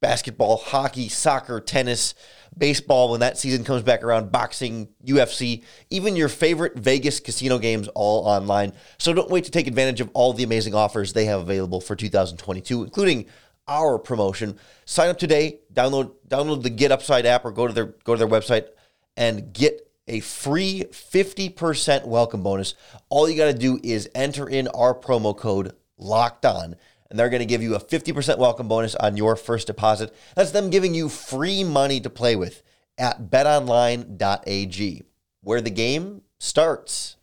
basketball, 0.00 0.56
hockey, 0.56 1.08
soccer, 1.08 1.60
tennis, 1.60 2.14
baseball 2.58 3.10
when 3.10 3.20
that 3.20 3.38
season 3.38 3.64
comes 3.64 3.82
back 3.82 4.02
around, 4.02 4.30
boxing, 4.30 4.88
UFC, 5.04 5.62
even 5.88 6.16
your 6.16 6.28
favorite 6.28 6.76
Vegas 6.76 7.20
casino 7.20 7.58
games 7.58 7.88
all 7.88 8.26
online. 8.26 8.72
So 8.98 9.14
don't 9.14 9.30
wait 9.30 9.44
to 9.44 9.50
take 9.50 9.66
advantage 9.66 10.00
of 10.00 10.10
all 10.12 10.32
the 10.32 10.42
amazing 10.42 10.74
offers 10.74 11.12
they 11.12 11.24
have 11.26 11.40
available 11.40 11.80
for 11.80 11.96
2022, 11.96 12.82
including 12.82 13.26
our 13.68 13.98
promotion. 13.98 14.58
Sign 14.84 15.08
up 15.10 15.18
today, 15.18 15.60
download 15.72 16.12
download 16.28 16.62
the 16.62 16.70
Get 16.70 16.92
Upside 16.92 17.26
app 17.26 17.44
or 17.44 17.50
go 17.50 17.66
to 17.66 17.72
their 17.72 17.86
go 18.04 18.14
to 18.14 18.18
their 18.18 18.28
website 18.28 18.68
and 19.16 19.52
get 19.52 19.88
a 20.08 20.20
free 20.20 20.84
50% 20.90 22.06
welcome 22.06 22.42
bonus. 22.42 22.74
All 23.08 23.28
you 23.28 23.36
got 23.36 23.52
to 23.52 23.58
do 23.58 23.78
is 23.82 24.08
enter 24.14 24.48
in 24.48 24.68
our 24.68 24.94
promo 24.94 25.36
code 25.36 25.74
locked 25.96 26.44
on 26.44 26.76
and 27.12 27.18
they're 27.18 27.28
going 27.28 27.40
to 27.40 27.46
give 27.46 27.62
you 27.62 27.74
a 27.74 27.80
50% 27.80 28.38
welcome 28.38 28.68
bonus 28.68 28.94
on 28.94 29.18
your 29.18 29.36
first 29.36 29.66
deposit. 29.66 30.14
That's 30.34 30.50
them 30.50 30.70
giving 30.70 30.94
you 30.94 31.10
free 31.10 31.62
money 31.62 32.00
to 32.00 32.08
play 32.08 32.36
with 32.36 32.62
at 32.96 33.30
betonline.ag, 33.30 35.02
where 35.42 35.60
the 35.60 35.70
game 35.70 36.22
starts. 36.40 37.16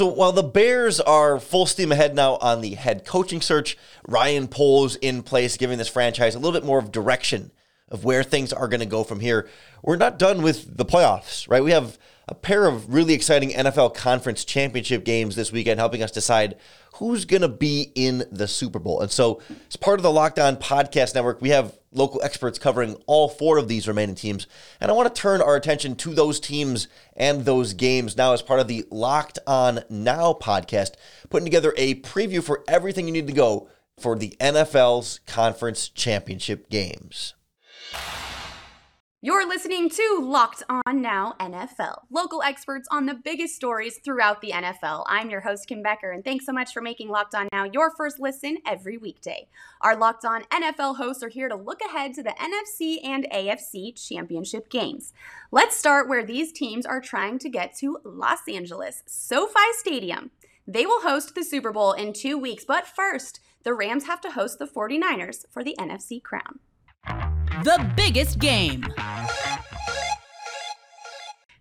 So 0.00 0.06
while 0.06 0.32
the 0.32 0.42
Bears 0.42 0.98
are 0.98 1.38
full 1.38 1.66
steam 1.66 1.92
ahead 1.92 2.14
now 2.14 2.36
on 2.36 2.62
the 2.62 2.72
head 2.72 3.04
coaching 3.04 3.42
search, 3.42 3.76
Ryan 4.08 4.48
Poles 4.48 4.96
in 4.96 5.22
place, 5.22 5.58
giving 5.58 5.76
this 5.76 5.90
franchise 5.90 6.34
a 6.34 6.38
little 6.38 6.58
bit 6.58 6.66
more 6.66 6.78
of 6.78 6.90
direction 6.90 7.50
of 7.90 8.02
where 8.02 8.22
things 8.22 8.50
are 8.50 8.66
going 8.66 8.80
to 8.80 8.86
go 8.86 9.04
from 9.04 9.20
here. 9.20 9.46
We're 9.82 9.96
not 9.96 10.18
done 10.18 10.40
with 10.40 10.74
the 10.78 10.86
playoffs, 10.86 11.46
right? 11.50 11.62
We 11.62 11.72
have 11.72 11.98
a 12.30 12.34
pair 12.34 12.66
of 12.66 12.94
really 12.94 13.12
exciting 13.12 13.50
NFL 13.50 13.94
conference 13.94 14.44
championship 14.44 15.04
games 15.04 15.34
this 15.34 15.50
weekend, 15.50 15.80
helping 15.80 16.00
us 16.00 16.12
decide 16.12 16.56
who's 16.94 17.24
going 17.24 17.42
to 17.42 17.48
be 17.48 17.90
in 17.96 18.22
the 18.30 18.46
Super 18.46 18.78
Bowl. 18.78 19.00
And 19.00 19.10
so, 19.10 19.42
as 19.68 19.76
part 19.76 19.98
of 19.98 20.04
the 20.04 20.12
Locked 20.12 20.38
On 20.38 20.56
Podcast 20.56 21.16
Network, 21.16 21.42
we 21.42 21.48
have 21.50 21.76
local 21.92 22.22
experts 22.22 22.56
covering 22.56 22.94
all 23.06 23.28
four 23.28 23.58
of 23.58 23.66
these 23.66 23.88
remaining 23.88 24.14
teams. 24.14 24.46
And 24.80 24.90
I 24.90 24.94
want 24.94 25.12
to 25.12 25.20
turn 25.20 25.42
our 25.42 25.56
attention 25.56 25.96
to 25.96 26.14
those 26.14 26.38
teams 26.38 26.86
and 27.16 27.44
those 27.44 27.74
games 27.74 28.16
now 28.16 28.32
as 28.32 28.42
part 28.42 28.60
of 28.60 28.68
the 28.68 28.86
Locked 28.92 29.40
On 29.48 29.80
Now 29.90 30.32
podcast, 30.32 30.92
putting 31.30 31.46
together 31.46 31.74
a 31.76 31.96
preview 31.96 32.42
for 32.42 32.62
everything 32.68 33.06
you 33.06 33.12
need 33.12 33.26
to 33.26 33.32
go 33.32 33.68
for 33.98 34.16
the 34.16 34.36
NFL's 34.40 35.18
conference 35.26 35.88
championship 35.88 36.70
games. 36.70 37.34
You're 39.22 39.46
listening 39.46 39.90
to 39.90 40.18
Locked 40.22 40.62
On 40.70 41.02
Now 41.02 41.34
NFL, 41.38 42.04
local 42.10 42.42
experts 42.42 42.88
on 42.90 43.04
the 43.04 43.12
biggest 43.12 43.54
stories 43.54 43.98
throughout 44.02 44.40
the 44.40 44.52
NFL. 44.52 45.04
I'm 45.06 45.28
your 45.28 45.42
host, 45.42 45.68
Kim 45.68 45.82
Becker, 45.82 46.10
and 46.10 46.24
thanks 46.24 46.46
so 46.46 46.54
much 46.54 46.72
for 46.72 46.80
making 46.80 47.10
Locked 47.10 47.34
On 47.34 47.46
Now 47.52 47.64
your 47.64 47.94
first 47.94 48.18
listen 48.18 48.56
every 48.66 48.96
weekday. 48.96 49.46
Our 49.82 49.94
Locked 49.94 50.24
On 50.24 50.44
NFL 50.44 50.96
hosts 50.96 51.22
are 51.22 51.28
here 51.28 51.50
to 51.50 51.54
look 51.54 51.82
ahead 51.82 52.14
to 52.14 52.22
the 52.22 52.34
NFC 52.40 52.96
and 53.04 53.26
AFC 53.30 53.94
championship 53.94 54.70
games. 54.70 55.12
Let's 55.52 55.76
start 55.76 56.08
where 56.08 56.24
these 56.24 56.50
teams 56.50 56.86
are 56.86 57.02
trying 57.02 57.38
to 57.40 57.50
get 57.50 57.76
to 57.80 57.98
Los 58.02 58.48
Angeles, 58.48 59.02
SoFi 59.04 59.74
Stadium. 59.76 60.30
They 60.66 60.86
will 60.86 61.02
host 61.02 61.34
the 61.34 61.44
Super 61.44 61.72
Bowl 61.72 61.92
in 61.92 62.14
two 62.14 62.38
weeks, 62.38 62.64
but 62.64 62.86
first, 62.86 63.40
the 63.64 63.74
Rams 63.74 64.06
have 64.06 64.22
to 64.22 64.30
host 64.30 64.58
the 64.58 64.66
49ers 64.66 65.44
for 65.50 65.62
the 65.62 65.76
NFC 65.78 66.22
crown. 66.22 67.39
The 67.62 67.92
biggest 67.94 68.38
game. 68.38 68.86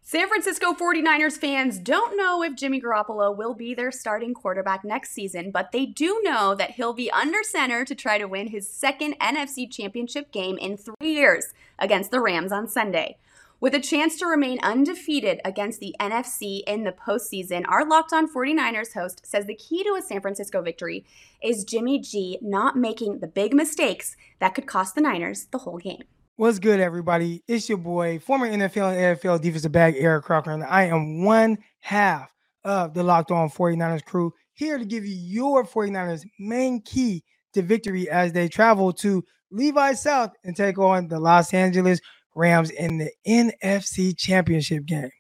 San 0.02 0.28
Francisco 0.28 0.74
49ers 0.74 1.38
fans 1.38 1.78
don't 1.78 2.16
know 2.16 2.42
if 2.42 2.56
Jimmy 2.56 2.80
Garoppolo 2.80 3.36
will 3.36 3.54
be 3.54 3.74
their 3.74 3.92
starting 3.92 4.34
quarterback 4.34 4.86
next 4.86 5.12
season, 5.12 5.52
but 5.52 5.72
they 5.72 5.86
do 5.86 6.22
know 6.24 6.56
that 6.56 6.72
he'll 6.72 6.94
be 6.94 7.12
under 7.12 7.44
center 7.44 7.84
to 7.84 7.94
try 7.94 8.18
to 8.18 8.26
win 8.26 8.48
his 8.48 8.68
second 8.68 9.20
NFC 9.20 9.70
championship 9.70 10.32
game 10.32 10.58
in 10.58 10.78
three 10.78 11.14
years 11.14 11.54
against 11.78 12.12
the 12.12 12.22
Rams 12.22 12.52
on 12.52 12.68
Sunday. 12.68 13.18
With 13.62 13.76
a 13.76 13.82
chance 13.82 14.18
to 14.20 14.26
remain 14.26 14.58
undefeated 14.64 15.42
against 15.44 15.82
the 15.82 15.94
NFC 16.00 16.62
in 16.66 16.86
the 16.86 16.94
postseason, 16.94 17.66
our 17.68 17.86
Locked 17.86 18.14
On 18.14 18.34
49ers 18.34 18.94
host 18.94 19.26
says 19.26 19.48
the 19.48 19.56
key 19.56 19.84
to 19.84 19.98
a 20.00 20.02
San 20.02 20.22
Francisco 20.22 20.62
victory 20.62 21.06
is 21.44 21.66
Jimmy 21.66 22.00
G 22.00 22.40
not 22.42 22.78
making 22.78 23.20
the 23.20 23.28
big 23.28 23.54
mistakes 23.54 24.16
that 24.40 24.56
could 24.56 24.66
cost 24.66 24.96
the 24.96 25.02
Niners 25.02 25.48
the 25.52 25.58
whole 25.58 25.78
game. 25.78 26.04
What's 26.38 26.58
good, 26.58 26.80
everybody? 26.80 27.44
It's 27.50 27.68
your 27.68 27.80
boy, 27.80 28.20
former 28.20 28.48
NFL 28.48 28.94
and 28.94 29.20
AFL 29.20 29.42
defensive 29.42 29.74
back 29.74 29.96
Eric 29.98 30.24
Crocker, 30.24 30.52
and 30.52 30.64
I 30.64 30.84
am 30.84 31.26
one 31.26 31.58
half 31.82 32.34
of 32.64 32.94
the 32.94 33.04
Locked 33.04 33.32
On 33.32 33.50
49ers 33.50 34.06
crew 34.06 34.34
here 34.54 34.78
to 34.78 34.86
give 34.86 35.06
you 35.06 35.16
your 35.16 35.66
49ers 35.66 36.26
main 36.40 36.82
key 36.82 37.26
to 37.56 37.62
victory 37.62 38.10
as 38.10 38.32
they 38.32 38.48
travel 38.48 38.94
to 38.94 39.22
Levi 39.52 39.94
South 39.94 40.32
and 40.46 40.56
take 40.56 40.78
on 40.78 41.10
the 41.10 41.20
Los 41.20 41.54
Angeles 41.54 42.00
Rams 42.40 42.72
in 42.72 42.98
the 42.98 43.12
NFC 43.28 44.18
Championship 44.18 44.86
game. 44.86 45.12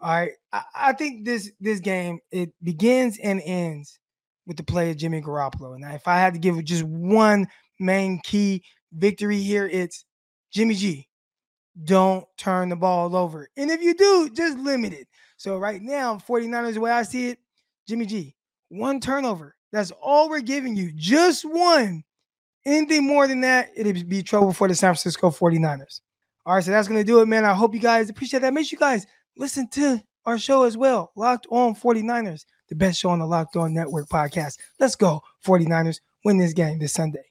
All 0.00 0.10
right, 0.10 0.32
I, 0.52 0.62
I 0.74 0.92
think 0.92 1.24
this 1.24 1.50
this 1.60 1.80
game 1.80 2.18
it 2.30 2.50
begins 2.62 3.18
and 3.22 3.40
ends 3.44 3.98
with 4.46 4.56
the 4.56 4.62
play 4.62 4.90
of 4.90 4.98
Jimmy 4.98 5.22
Garoppolo. 5.22 5.78
Now, 5.78 5.94
if 5.94 6.06
I 6.06 6.18
had 6.18 6.34
to 6.34 6.38
give 6.40 6.62
just 6.64 6.82
one 6.82 7.46
main 7.80 8.20
key 8.24 8.62
victory 8.92 9.40
here, 9.40 9.66
it's 9.66 10.04
Jimmy 10.52 10.74
G. 10.74 11.08
Don't 11.84 12.26
turn 12.36 12.68
the 12.68 12.76
ball 12.76 13.16
over. 13.16 13.48
And 13.56 13.70
if 13.70 13.82
you 13.82 13.94
do, 13.94 14.28
just 14.30 14.58
limit 14.58 14.92
it. 14.92 15.08
So 15.36 15.58
right 15.58 15.80
now, 15.80 16.16
49ers, 16.16 16.74
the 16.74 16.80
way 16.80 16.90
I 16.90 17.02
see 17.02 17.28
it, 17.28 17.38
Jimmy 17.88 18.06
G, 18.06 18.34
one 18.68 19.00
turnover. 19.00 19.56
That's 19.72 19.90
all 20.02 20.28
we're 20.28 20.40
giving 20.40 20.76
you. 20.76 20.92
Just 20.94 21.44
one. 21.44 22.04
Anything 22.64 23.06
more 23.06 23.26
than 23.26 23.40
that, 23.42 23.70
it'd 23.76 24.08
be 24.08 24.22
trouble 24.22 24.52
for 24.52 24.68
the 24.68 24.74
San 24.74 24.90
Francisco 24.90 25.30
49ers. 25.30 26.00
All 26.46 26.54
right, 26.54 26.64
so 26.64 26.70
that's 26.70 26.88
to 26.88 27.04
do 27.04 27.20
it, 27.20 27.26
man. 27.26 27.44
I 27.46 27.54
hope 27.54 27.74
you 27.74 27.80
guys 27.80 28.10
appreciate 28.10 28.40
that. 28.40 28.52
Make 28.52 28.66
sure 28.66 28.76
you 28.76 28.80
guys 28.80 29.06
listen 29.36 29.66
to 29.70 30.02
our 30.26 30.38
show 30.38 30.64
as 30.64 30.76
well. 30.76 31.10
Locked 31.16 31.46
on 31.50 31.74
49ers, 31.74 32.44
the 32.68 32.74
best 32.74 33.00
show 33.00 33.08
on 33.10 33.18
the 33.18 33.26
Locked 33.26 33.56
On 33.56 33.72
Network 33.72 34.08
podcast. 34.08 34.58
Let's 34.78 34.94
go, 34.94 35.22
49ers. 35.44 36.00
Win 36.22 36.38
this 36.38 36.52
game 36.52 36.78
this 36.78 36.92
Sunday. 36.92 37.24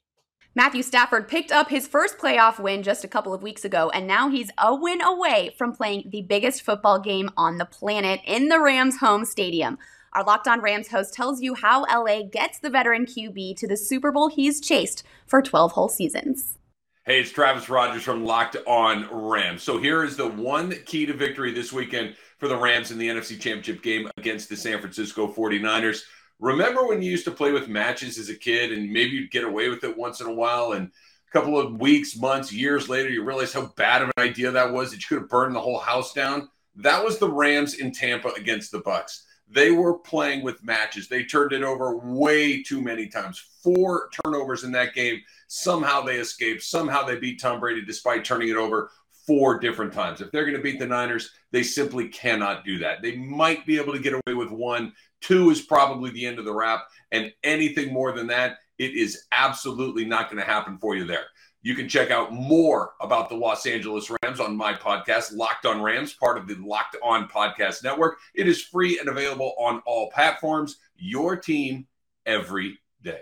Matthew 0.56 0.84
Stafford 0.84 1.28
picked 1.28 1.52
up 1.52 1.70
his 1.70 1.88
first 1.88 2.18
playoff 2.18 2.60
win 2.60 2.84
just 2.84 3.04
a 3.04 3.08
couple 3.08 3.34
of 3.34 3.44
weeks 3.44 3.66
ago, 3.66 3.92
and 3.92 4.08
now 4.08 4.30
he's 4.30 4.52
a 4.58 4.76
win 4.76 5.02
away 5.02 5.54
from 5.58 5.74
playing 5.74 6.10
the 6.12 6.22
biggest 6.24 6.62
football 6.64 7.00
game 7.00 7.30
on 7.38 7.58
the 7.58 7.66
planet 7.66 8.20
in 8.26 8.50
the 8.50 8.60
Rams' 8.60 8.98
home 8.98 9.26
stadium. 9.26 9.78
Our 10.14 10.24
Locked 10.24 10.48
On 10.48 10.62
Rams 10.62 10.90
host 10.90 11.14
tells 11.14 11.42
you 11.42 11.56
how 11.56 11.86
LA 11.86 12.24
gets 12.24 12.60
the 12.60 12.70
veteran 12.70 13.06
QB 13.06 13.58
to 13.58 13.68
the 13.68 13.78
Super 13.78 14.12
Bowl 14.12 14.30
he's 14.30 14.62
chased 14.62 15.04
for 15.26 15.42
12 15.42 15.72
whole 15.72 15.90
seasons. 15.90 16.60
Hey, 17.06 17.20
it's 17.20 17.34
Travis 17.34 17.68
Rogers 17.68 18.04
from 18.04 18.24
Locked 18.24 18.56
On 18.66 19.10
Rams. 19.12 19.62
So 19.62 19.78
here 19.78 20.06
is 20.06 20.16
the 20.16 20.30
one 20.30 20.72
key 20.86 21.06
to 21.06 21.12
victory 21.12 21.52
this 21.52 21.74
weekend 21.74 22.16
for 22.38 22.48
the 22.48 22.56
Rams 22.56 22.92
in 22.92 22.98
the 22.98 23.10
NFC 23.10 23.32
Championship 23.32 23.84
game 23.84 24.10
against 24.16 24.48
the 24.48 24.56
San 24.56 24.80
Francisco 24.80 25.28
49ers. 25.28 26.04
Remember 26.40 26.88
when 26.88 27.02
you 27.02 27.12
used 27.12 27.26
to 27.26 27.32
play 27.32 27.52
with 27.52 27.68
matches 27.68 28.18
as 28.18 28.30
a 28.30 28.36
kid 28.36 28.72
and 28.72 28.90
maybe 28.90 29.18
you'd 29.18 29.32
get 29.32 29.44
away 29.44 29.68
with 29.68 29.84
it 29.84 29.98
once 29.98 30.22
in 30.22 30.28
a 30.28 30.34
while 30.34 30.72
and 30.72 30.88
a 30.88 31.32
couple 31.34 31.60
of 31.60 31.78
weeks, 31.82 32.16
months, 32.16 32.54
years 32.54 32.88
later 32.88 33.10
you 33.10 33.26
realize 33.26 33.52
how 33.52 33.74
bad 33.76 34.02
of 34.02 34.10
an 34.16 34.24
idea 34.24 34.52
that 34.52 34.72
was 34.72 34.92
that 34.92 35.02
you 35.02 35.08
could 35.10 35.24
have 35.24 35.30
burned 35.30 35.54
the 35.54 35.60
whole 35.60 35.80
house 35.80 36.14
down? 36.14 36.48
That 36.78 37.04
was 37.04 37.18
the 37.18 37.30
Rams 37.30 37.74
in 37.74 37.92
Tampa 37.92 38.30
against 38.30 38.72
the 38.72 38.80
Bucks. 38.80 39.26
They 39.54 39.72
were 39.72 39.98
playing 40.00 40.44
with 40.44 40.64
matches. 40.64 41.08
They 41.08 41.24
turned 41.24 41.52
it 41.52 41.64
over 41.64 41.98
way 41.98 42.64
too 42.64 42.82
many 42.82 43.08
times. 43.08 43.44
Four 43.62 44.10
turnovers 44.24 44.64
in 44.64 44.72
that 44.72 44.94
game. 44.94 45.22
Somehow 45.48 46.02
they 46.02 46.18
escaped. 46.18 46.64
Somehow 46.64 47.04
they 47.04 47.18
beat 47.18 47.40
Tom 47.40 47.60
Brady 47.60 47.84
despite 47.86 48.26
turning 48.26 48.50
it 48.50 48.58
over 48.58 48.90
four 49.28 49.60
different 49.60 49.94
times. 49.94 50.22
If 50.22 50.32
they're 50.32 50.46
going 50.46 50.58
to 50.58 50.64
beat 50.64 50.80
the 50.80 50.88
Niners, 50.88 51.32
they 51.52 51.64
simply 51.64 52.10
cannot 52.10 52.66
do 52.66 52.80
that. 52.80 53.02
They 53.02 53.16
might 53.16 53.66
be 53.66 53.78
able 53.78 53.94
to 53.94 54.00
get 54.00 54.14
away 54.14 54.34
with 54.34 54.52
one. 54.52 54.94
Two 55.22 55.50
is 55.50 55.62
probably 55.62 56.10
the 56.12 56.26
end 56.26 56.40
of 56.40 56.46
the 56.46 56.54
wrap. 56.54 56.86
And 57.12 57.32
anything 57.44 57.94
more 57.94 58.12
than 58.12 58.28
that, 58.28 58.58
it 58.80 58.96
is 58.96 59.26
absolutely 59.32 60.04
not 60.04 60.30
going 60.30 60.44
to 60.44 60.52
happen 60.52 60.78
for 60.80 60.96
you 60.96 61.06
there. 61.06 61.26
You 61.66 61.76
can 61.76 61.88
check 61.88 62.12
out 62.12 62.34
more 62.34 62.92
about 63.00 63.30
the 63.30 63.36
Los 63.36 63.66
Angeles 63.66 64.12
Rams 64.22 64.42
on 64.42 64.58
my 64.58 64.74
podcast, 64.74 65.34
Locked 65.34 65.66
on 65.66 65.82
Rams, 65.82 66.12
part 66.14 66.38
of 66.38 66.46
the 66.46 66.56
Locked 66.56 66.98
on 67.02 67.30
Podcast 67.30 67.86
Network. 67.86 68.18
It 68.36 68.50
is 68.50 68.62
free 68.62 69.00
and 69.00 69.08
available 69.08 69.56
on 69.58 69.82
all 69.86 70.12
platforms. 70.12 70.76
Your 70.98 71.38
team 71.38 71.88
every 72.26 72.80
day. 73.02 73.22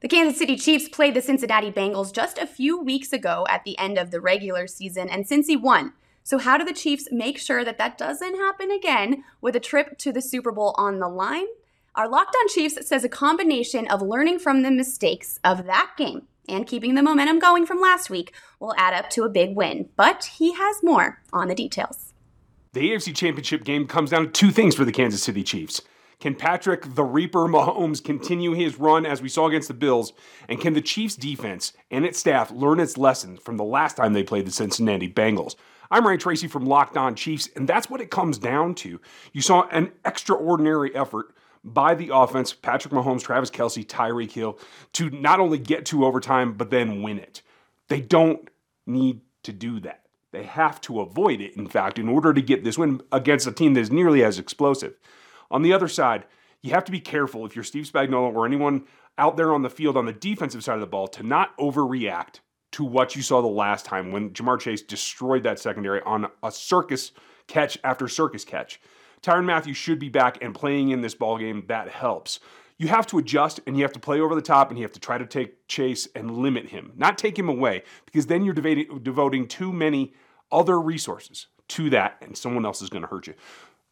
The 0.00 0.08
Kansas 0.08 0.36
City 0.36 0.56
Chiefs 0.56 0.88
played 0.88 1.14
the 1.14 1.22
Cincinnati 1.22 1.70
Bengals 1.70 2.12
just 2.12 2.38
a 2.38 2.46
few 2.46 2.82
weeks 2.82 3.12
ago 3.12 3.46
at 3.48 3.62
the 3.62 3.78
end 3.78 3.98
of 3.98 4.10
the 4.10 4.20
regular 4.20 4.66
season, 4.66 5.08
and 5.08 5.24
Cincy 5.24 5.58
won. 5.58 5.92
So, 6.24 6.38
how 6.38 6.58
do 6.58 6.64
the 6.64 6.74
Chiefs 6.74 7.06
make 7.12 7.38
sure 7.38 7.64
that 7.64 7.78
that 7.78 7.96
doesn't 7.96 8.34
happen 8.34 8.72
again 8.72 9.22
with 9.40 9.54
a 9.54 9.60
trip 9.60 9.96
to 9.98 10.12
the 10.12 10.20
Super 10.20 10.50
Bowl 10.50 10.74
on 10.76 10.98
the 10.98 11.08
line? 11.08 11.46
Our 11.94 12.08
Locked 12.08 12.36
On 12.36 12.48
Chiefs 12.48 12.84
says 12.88 13.04
a 13.04 13.08
combination 13.08 13.86
of 13.86 14.02
learning 14.02 14.40
from 14.40 14.62
the 14.62 14.72
mistakes 14.72 15.38
of 15.44 15.66
that 15.66 15.92
game 15.96 16.26
and 16.48 16.66
keeping 16.66 16.94
the 16.94 17.02
momentum 17.02 17.38
going 17.38 17.66
from 17.66 17.80
last 17.80 18.10
week 18.10 18.34
will 18.60 18.74
add 18.76 18.94
up 18.94 19.10
to 19.10 19.24
a 19.24 19.28
big 19.28 19.54
win. 19.56 19.88
But 19.96 20.24
he 20.38 20.54
has 20.54 20.82
more 20.82 21.22
on 21.32 21.48
the 21.48 21.54
details. 21.54 22.12
The 22.72 22.90
AFC 22.92 23.14
Championship 23.14 23.64
game 23.64 23.86
comes 23.86 24.10
down 24.10 24.26
to 24.26 24.30
two 24.30 24.50
things 24.50 24.74
for 24.74 24.84
the 24.84 24.92
Kansas 24.92 25.22
City 25.22 25.42
Chiefs. 25.42 25.80
Can 26.18 26.34
Patrick 26.34 26.94
the 26.94 27.04
Reaper 27.04 27.46
Mahomes 27.46 28.02
continue 28.02 28.52
his 28.52 28.78
run 28.78 29.04
as 29.04 29.20
we 29.20 29.28
saw 29.28 29.46
against 29.46 29.68
the 29.68 29.74
Bills? 29.74 30.12
And 30.48 30.60
can 30.60 30.72
the 30.72 30.80
Chiefs 30.80 31.14
defense 31.14 31.74
and 31.90 32.06
its 32.06 32.18
staff 32.18 32.50
learn 32.50 32.80
its 32.80 32.96
lessons 32.96 33.40
from 33.40 33.58
the 33.58 33.64
last 33.64 33.98
time 33.98 34.14
they 34.14 34.22
played 34.22 34.46
the 34.46 34.50
Cincinnati 34.50 35.10
Bengals? 35.10 35.56
I'm 35.90 36.06
Ray 36.06 36.16
Tracy 36.16 36.48
from 36.48 36.66
Locked 36.66 36.96
On 36.96 37.14
Chiefs, 37.14 37.48
and 37.54 37.68
that's 37.68 37.90
what 37.90 38.00
it 38.00 38.10
comes 38.10 38.38
down 38.38 38.74
to. 38.76 39.00
You 39.32 39.42
saw 39.42 39.68
an 39.68 39.92
extraordinary 40.04 40.94
effort 40.96 41.35
by 41.66 41.96
the 41.96 42.10
offense, 42.14 42.52
Patrick 42.52 42.94
Mahomes, 42.94 43.22
Travis 43.22 43.50
Kelce, 43.50 43.84
Tyreek 43.84 44.30
Hill, 44.30 44.58
to 44.92 45.10
not 45.10 45.40
only 45.40 45.58
get 45.58 45.84
to 45.86 46.06
overtime, 46.06 46.52
but 46.52 46.70
then 46.70 47.02
win 47.02 47.18
it. 47.18 47.42
They 47.88 48.00
don't 48.00 48.48
need 48.86 49.20
to 49.42 49.52
do 49.52 49.80
that. 49.80 50.02
They 50.30 50.44
have 50.44 50.80
to 50.82 51.00
avoid 51.00 51.40
it, 51.40 51.56
in 51.56 51.66
fact, 51.66 51.98
in 51.98 52.08
order 52.08 52.32
to 52.32 52.40
get 52.40 52.62
this 52.62 52.78
win 52.78 53.00
against 53.10 53.46
a 53.46 53.52
team 53.52 53.74
that 53.74 53.80
is 53.80 53.90
nearly 53.90 54.22
as 54.22 54.38
explosive. 54.38 54.94
On 55.50 55.62
the 55.62 55.72
other 55.72 55.88
side, 55.88 56.24
you 56.62 56.70
have 56.70 56.84
to 56.84 56.92
be 56.92 57.00
careful 57.00 57.44
if 57.44 57.56
you're 57.56 57.64
Steve 57.64 57.90
Spagnuolo 57.90 58.34
or 58.34 58.46
anyone 58.46 58.84
out 59.18 59.36
there 59.36 59.52
on 59.52 59.62
the 59.62 59.70
field 59.70 59.96
on 59.96 60.06
the 60.06 60.12
defensive 60.12 60.62
side 60.62 60.74
of 60.74 60.80
the 60.80 60.86
ball 60.86 61.08
to 61.08 61.22
not 61.22 61.56
overreact 61.58 62.40
to 62.72 62.84
what 62.84 63.16
you 63.16 63.22
saw 63.22 63.40
the 63.40 63.48
last 63.48 63.86
time 63.86 64.12
when 64.12 64.30
Ja'Marr 64.30 64.60
Chase 64.60 64.82
destroyed 64.82 65.42
that 65.44 65.58
secondary 65.58 66.02
on 66.02 66.28
a 66.42 66.52
circus 66.52 67.12
catch 67.46 67.78
after 67.82 68.06
circus 68.06 68.44
catch. 68.44 68.80
Tyrann 69.22 69.44
Mathieu 69.44 69.74
should 69.74 69.98
be 69.98 70.08
back 70.08 70.38
and 70.42 70.54
playing 70.54 70.90
in 70.90 71.00
this 71.00 71.14
ball 71.14 71.38
game. 71.38 71.64
That 71.68 71.88
helps. 71.88 72.40
You 72.78 72.88
have 72.88 73.06
to 73.08 73.18
adjust 73.18 73.60
and 73.66 73.76
you 73.76 73.82
have 73.82 73.92
to 73.92 74.00
play 74.00 74.20
over 74.20 74.34
the 74.34 74.42
top 74.42 74.68
and 74.70 74.78
you 74.78 74.84
have 74.84 74.92
to 74.92 75.00
try 75.00 75.16
to 75.16 75.26
take 75.26 75.66
Chase 75.66 76.08
and 76.14 76.38
limit 76.38 76.68
him, 76.68 76.92
not 76.96 77.16
take 77.16 77.38
him 77.38 77.48
away, 77.48 77.82
because 78.04 78.26
then 78.26 78.44
you're 78.44 78.54
devoting 78.54 79.48
too 79.48 79.72
many 79.72 80.12
other 80.52 80.80
resources 80.80 81.46
to 81.68 81.90
that 81.90 82.18
and 82.20 82.36
someone 82.36 82.66
else 82.66 82.82
is 82.82 82.90
going 82.90 83.02
to 83.02 83.08
hurt 83.08 83.26
you. 83.26 83.34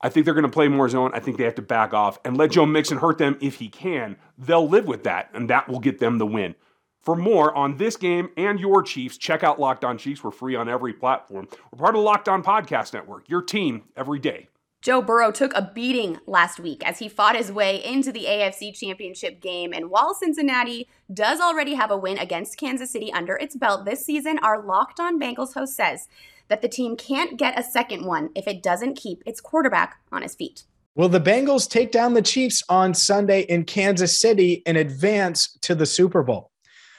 I 0.00 0.10
think 0.10 0.26
they're 0.26 0.34
going 0.34 0.42
to 0.42 0.50
play 0.50 0.68
more 0.68 0.88
zone. 0.88 1.12
I 1.14 1.20
think 1.20 1.38
they 1.38 1.44
have 1.44 1.54
to 1.54 1.62
back 1.62 1.94
off 1.94 2.18
and 2.26 2.36
let 2.36 2.50
Joe 2.50 2.66
Mixon 2.66 2.98
hurt 2.98 3.16
them 3.16 3.38
if 3.40 3.54
he 3.54 3.68
can. 3.68 4.16
They'll 4.36 4.68
live 4.68 4.86
with 4.86 5.04
that, 5.04 5.30
and 5.32 5.48
that 5.48 5.66
will 5.66 5.80
get 5.80 5.98
them 5.98 6.18
the 6.18 6.26
win. 6.26 6.54
For 7.00 7.16
more 7.16 7.54
on 7.54 7.78
this 7.78 7.96
game 7.96 8.28
and 8.36 8.60
your 8.60 8.82
Chiefs, 8.82 9.16
check 9.16 9.42
out 9.42 9.58
Locked 9.58 9.84
On 9.84 9.96
Chiefs. 9.96 10.22
We're 10.22 10.30
free 10.30 10.56
on 10.56 10.68
every 10.68 10.92
platform. 10.92 11.48
We're 11.72 11.78
part 11.78 11.94
of 11.94 12.00
the 12.00 12.04
Locked 12.04 12.28
On 12.28 12.42
Podcast 12.42 12.92
Network, 12.92 13.30
your 13.30 13.42
team 13.42 13.84
every 13.96 14.18
day. 14.18 14.48
Joe 14.84 15.00
Burrow 15.00 15.32
took 15.32 15.54
a 15.54 15.70
beating 15.74 16.18
last 16.26 16.60
week 16.60 16.86
as 16.86 16.98
he 16.98 17.08
fought 17.08 17.36
his 17.36 17.50
way 17.50 17.82
into 17.82 18.12
the 18.12 18.26
AFC 18.26 18.78
Championship 18.78 19.40
game. 19.40 19.72
And 19.72 19.88
while 19.88 20.12
Cincinnati 20.12 20.86
does 21.10 21.40
already 21.40 21.72
have 21.72 21.90
a 21.90 21.96
win 21.96 22.18
against 22.18 22.58
Kansas 22.58 22.90
City 22.90 23.10
under 23.10 23.34
its 23.36 23.56
belt 23.56 23.86
this 23.86 24.04
season, 24.04 24.38
our 24.42 24.62
Locked 24.62 25.00
On 25.00 25.18
Bengals 25.18 25.54
host 25.54 25.74
says 25.74 26.06
that 26.48 26.60
the 26.60 26.68
team 26.68 26.96
can't 26.98 27.38
get 27.38 27.58
a 27.58 27.62
second 27.62 28.04
one 28.04 28.28
if 28.34 28.46
it 28.46 28.62
doesn't 28.62 28.96
keep 28.96 29.22
its 29.24 29.40
quarterback 29.40 29.98
on 30.12 30.20
his 30.20 30.34
feet. 30.34 30.64
Will 30.96 31.08
the 31.08 31.18
Bengals 31.18 31.66
take 31.66 31.90
down 31.90 32.12
the 32.12 32.20
Chiefs 32.20 32.62
on 32.68 32.92
Sunday 32.92 33.40
in 33.40 33.64
Kansas 33.64 34.20
City 34.20 34.62
and 34.66 34.76
advance 34.76 35.56
to 35.62 35.74
the 35.74 35.86
Super 35.86 36.22
Bowl? 36.22 36.50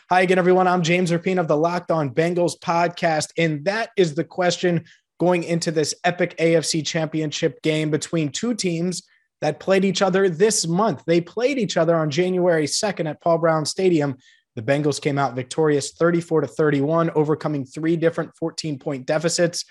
Hi 0.09 0.21
again, 0.21 0.39
everyone. 0.39 0.67
I'm 0.67 0.81
James 0.81 1.11
Rapien 1.11 1.39
of 1.39 1.47
the 1.47 1.57
Locked 1.57 1.91
On 1.91 2.09
Bengals 2.09 2.57
podcast, 2.59 3.27
and 3.37 3.63
that 3.65 3.91
is 3.95 4.15
the 4.15 4.23
question 4.23 4.85
going 5.19 5.43
into 5.43 5.71
this 5.71 5.95
epic 6.03 6.35
AFC 6.37 6.85
championship 6.85 7.61
game 7.61 7.89
between 7.89 8.29
two 8.29 8.53
teams 8.53 9.03
that 9.41 9.59
played 9.59 9.85
each 9.85 10.01
other 10.01 10.29
this 10.29 10.67
month. 10.67 11.03
They 11.05 11.21
played 11.21 11.57
each 11.57 11.77
other 11.77 11.95
on 11.95 12.09
January 12.09 12.65
2nd 12.65 13.09
at 13.09 13.21
Paul 13.21 13.37
Brown 13.37 13.65
Stadium. 13.65 14.17
The 14.55 14.61
Bengals 14.61 15.01
came 15.01 15.17
out 15.17 15.35
victorious 15.35 15.91
34 15.91 16.41
to 16.41 16.47
31, 16.47 17.11
overcoming 17.11 17.65
three 17.65 17.97
different 17.97 18.35
14 18.37 18.79
point 18.79 19.05
deficits. 19.05 19.65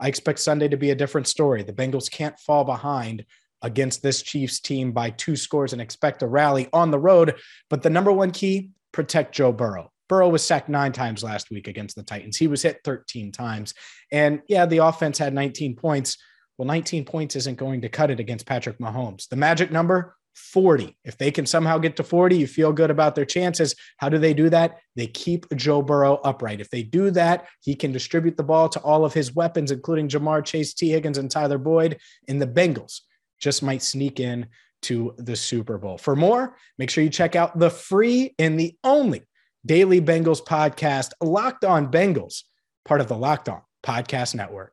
I 0.00 0.08
expect 0.08 0.38
Sunday 0.38 0.68
to 0.68 0.78
be 0.78 0.90
a 0.90 0.94
different 0.94 1.28
story. 1.28 1.62
The 1.62 1.74
Bengals 1.74 2.10
can't 2.10 2.38
fall 2.38 2.64
behind 2.64 3.26
against 3.62 4.02
this 4.02 4.22
Chiefs 4.22 4.60
team 4.60 4.92
by 4.92 5.10
two 5.10 5.36
scores 5.36 5.74
and 5.74 5.82
expect 5.82 6.22
a 6.22 6.26
rally 6.26 6.68
on 6.72 6.90
the 6.90 6.98
road. 6.98 7.36
But 7.68 7.82
the 7.82 7.90
number 7.90 8.10
one 8.10 8.30
key 8.30 8.70
protect 8.92 9.34
Joe 9.34 9.52
Burrow. 9.52 9.92
Burrow 10.10 10.28
was 10.28 10.44
sacked 10.44 10.68
nine 10.68 10.90
times 10.90 11.22
last 11.22 11.50
week 11.50 11.68
against 11.68 11.94
the 11.94 12.02
Titans. 12.02 12.36
He 12.36 12.48
was 12.48 12.62
hit 12.62 12.80
13 12.84 13.30
times. 13.30 13.74
And 14.10 14.42
yeah, 14.48 14.66
the 14.66 14.78
offense 14.78 15.18
had 15.18 15.32
19 15.32 15.76
points. 15.76 16.18
Well, 16.58 16.66
19 16.66 17.04
points 17.04 17.36
isn't 17.36 17.56
going 17.56 17.80
to 17.82 17.88
cut 17.88 18.10
it 18.10 18.18
against 18.18 18.44
Patrick 18.44 18.78
Mahomes. 18.80 19.28
The 19.28 19.36
magic 19.36 19.70
number, 19.70 20.16
40. 20.34 20.96
If 21.04 21.16
they 21.16 21.30
can 21.30 21.46
somehow 21.46 21.78
get 21.78 21.94
to 21.96 22.02
40, 22.02 22.36
you 22.36 22.48
feel 22.48 22.72
good 22.72 22.90
about 22.90 23.14
their 23.14 23.24
chances. 23.24 23.76
How 23.98 24.08
do 24.08 24.18
they 24.18 24.34
do 24.34 24.50
that? 24.50 24.78
They 24.96 25.06
keep 25.06 25.46
Joe 25.54 25.80
Burrow 25.80 26.16
upright. 26.24 26.60
If 26.60 26.70
they 26.70 26.82
do 26.82 27.12
that, 27.12 27.46
he 27.60 27.76
can 27.76 27.92
distribute 27.92 28.36
the 28.36 28.42
ball 28.42 28.68
to 28.70 28.80
all 28.80 29.04
of 29.04 29.14
his 29.14 29.32
weapons, 29.32 29.70
including 29.70 30.08
Ja'Marr 30.08 30.44
Chase, 30.44 30.74
Tee 30.74 30.90
Higgins, 30.90 31.18
and 31.18 31.30
Tyler 31.30 31.58
Boyd. 31.58 31.98
And 32.26 32.42
the 32.42 32.48
Bengals 32.48 33.02
just 33.38 33.62
might 33.62 33.82
sneak 33.82 34.18
in 34.18 34.48
to 34.82 35.14
the 35.18 35.36
Super 35.36 35.78
Bowl. 35.78 35.98
For 35.98 36.16
more, 36.16 36.56
make 36.78 36.90
sure 36.90 37.04
you 37.04 37.10
check 37.10 37.36
out 37.36 37.56
the 37.58 37.70
free 37.70 38.34
and 38.40 38.58
the 38.58 38.76
only 38.82 39.22
Daily 39.66 40.00
Bengals 40.00 40.42
podcast, 40.42 41.10
Locked 41.20 41.64
On 41.64 41.90
Bengals, 41.90 42.44
part 42.84 43.00
of 43.00 43.08
the 43.08 43.16
Locked 43.16 43.48
On 43.48 43.60
Podcast 43.82 44.34
Network. 44.34 44.72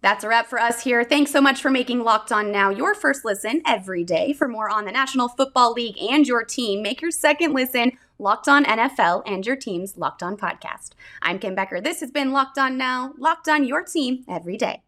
That's 0.00 0.24
a 0.24 0.28
wrap 0.28 0.46
for 0.46 0.58
us 0.58 0.82
here. 0.82 1.04
Thanks 1.04 1.30
so 1.30 1.40
much 1.40 1.60
for 1.60 1.70
making 1.70 2.02
Locked 2.02 2.32
On 2.32 2.50
Now 2.50 2.70
your 2.70 2.94
first 2.94 3.24
listen 3.24 3.62
every 3.66 4.02
day. 4.04 4.32
For 4.32 4.48
more 4.48 4.68
on 4.70 4.84
the 4.84 4.90
National 4.90 5.28
Football 5.28 5.74
League 5.74 5.96
and 6.00 6.26
your 6.26 6.44
team, 6.44 6.82
make 6.82 7.00
your 7.00 7.10
second 7.10 7.52
listen 7.52 7.92
Locked 8.18 8.48
On 8.48 8.64
NFL 8.64 9.22
and 9.26 9.46
your 9.46 9.56
team's 9.56 9.96
Locked 9.96 10.22
On 10.22 10.36
podcast. 10.36 10.90
I'm 11.20 11.38
Kim 11.38 11.54
Becker. 11.54 11.80
This 11.80 12.00
has 12.00 12.10
been 12.10 12.32
Locked 12.32 12.58
On 12.58 12.76
Now, 12.78 13.12
Locked 13.18 13.48
On 13.48 13.64
your 13.64 13.84
team 13.84 14.24
every 14.28 14.56
day. 14.56 14.82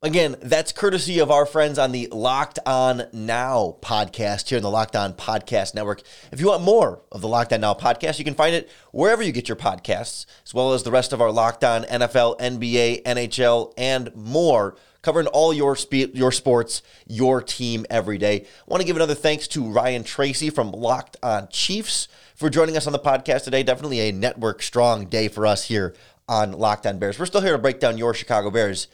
Again, 0.00 0.36
that's 0.40 0.70
courtesy 0.70 1.18
of 1.18 1.28
our 1.32 1.44
friends 1.44 1.76
on 1.76 1.90
the 1.90 2.06
Locked 2.12 2.60
On 2.64 3.02
Now 3.12 3.78
podcast 3.82 4.48
here 4.48 4.56
in 4.56 4.62
the 4.62 4.70
Locked 4.70 4.94
On 4.94 5.12
Podcast 5.12 5.74
Network. 5.74 6.02
If 6.30 6.38
you 6.38 6.46
want 6.46 6.62
more 6.62 7.02
of 7.10 7.20
the 7.20 7.26
Locked 7.26 7.52
On 7.52 7.60
Now 7.60 7.74
podcast, 7.74 8.16
you 8.20 8.24
can 8.24 8.34
find 8.36 8.54
it 8.54 8.70
wherever 8.92 9.24
you 9.24 9.32
get 9.32 9.48
your 9.48 9.56
podcasts, 9.56 10.24
as 10.46 10.54
well 10.54 10.72
as 10.72 10.84
the 10.84 10.92
rest 10.92 11.12
of 11.12 11.20
our 11.20 11.32
Locked 11.32 11.64
On 11.64 11.82
NFL, 11.82 12.38
NBA, 12.38 13.02
NHL, 13.02 13.72
and 13.76 14.14
more 14.14 14.76
covering 15.02 15.26
all 15.26 15.52
your 15.52 15.74
spe- 15.74 16.14
your 16.14 16.30
sports, 16.30 16.80
your 17.08 17.42
team 17.42 17.84
every 17.90 18.18
day. 18.18 18.42
I 18.42 18.46
Want 18.68 18.80
to 18.80 18.86
give 18.86 18.94
another 18.94 19.16
thanks 19.16 19.48
to 19.48 19.68
Ryan 19.68 20.04
Tracy 20.04 20.48
from 20.48 20.70
Locked 20.70 21.16
On 21.24 21.48
Chiefs 21.48 22.06
for 22.36 22.48
joining 22.48 22.76
us 22.76 22.86
on 22.86 22.92
the 22.92 23.00
podcast 23.00 23.42
today. 23.42 23.64
Definitely 23.64 23.98
a 23.98 24.12
network 24.12 24.62
strong 24.62 25.06
day 25.06 25.26
for 25.26 25.44
us 25.44 25.64
here 25.64 25.92
on 26.28 26.52
Locked 26.52 26.86
On 26.86 27.00
Bears. 27.00 27.18
We're 27.18 27.26
still 27.26 27.40
here 27.40 27.54
to 27.54 27.58
break 27.58 27.80
down 27.80 27.98
your 27.98 28.14
Chicago 28.14 28.48
Bears 28.48 28.86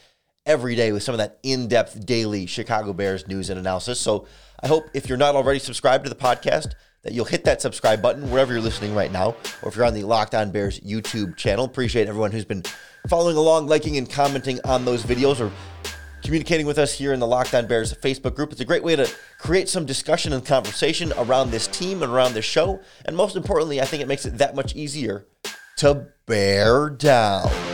every 0.47 0.75
day 0.75 0.93
with 0.93 1.03
some 1.03 1.15
of 1.15 1.19
that 1.19 1.39
in-depth 1.43 2.05
daily 2.05 2.47
Chicago 2.47 2.93
Bears 2.93 3.27
news 3.27 3.51
and 3.51 3.59
analysis. 3.59 3.99
So 3.99 4.27
I 4.63 4.67
hope 4.67 4.85
if 4.95 5.09
you're 5.09 5.19
not 5.19 5.35
already 5.35 5.59
subscribed 5.59 6.05
to 6.05 6.11
the 6.11 6.17
podcast, 6.17 6.73
that 7.03 7.13
you'll 7.13 7.27
hit 7.27 7.45
that 7.45 7.61
subscribe 7.61 8.01
button 8.01 8.31
wherever 8.31 8.53
you're 8.53 8.63
listening 8.63 8.95
right 8.95 9.13
now, 9.13 9.37
or 9.63 9.69
if 9.69 9.77
you're 9.77 9.85
on 9.85 9.93
the 9.93 10.03
Locked 10.03 10.35
On 10.35 10.51
Bears 10.51 10.81
YouTube 10.81 11.37
channel. 11.37 11.67
Appreciate 11.67 12.09
everyone 12.09 12.33
who's 12.33 12.47
been 12.47 12.63
following 13.09 13.37
along, 13.37 13.67
liking, 13.67 13.99
and 13.99 14.11
commenting 14.11 14.59
on 14.65 14.87
those 14.87 15.03
videos, 15.03 15.39
or 15.39 15.53
communicating 16.23 16.67
with 16.67 16.79
us 16.79 16.95
here 16.95 17.13
in 17.13 17.21
the 17.21 17.27
Locked 17.27 17.55
On 17.55 17.67
Bears 17.67 17.93
Facebook 17.93 18.35
group. 18.35 18.53
It's 18.53 18.63
a 18.63 18.65
great 18.65 18.83
way 18.83 18.97
to 18.97 19.11
create 19.39 19.69
some 19.69 19.85
discussion 19.85 20.33
and 20.33 20.45
conversation 20.45 21.13
around 21.19 21.51
this 21.51 21.67
team 21.67 22.03
and 22.03 22.11
around 22.11 22.33
this 22.33 22.47
show. 22.47 22.81
And 23.05 23.15
most 23.15 23.37
importantly, 23.37 23.83
I 23.83 23.85
think 23.85 24.03
it 24.03 24.09
makes 24.09 24.25
it 24.25 24.39
that 24.39 24.55
much 24.55 24.75
easier 24.75 25.27
to 25.77 26.07
bear 26.25 26.89
down. 26.89 27.74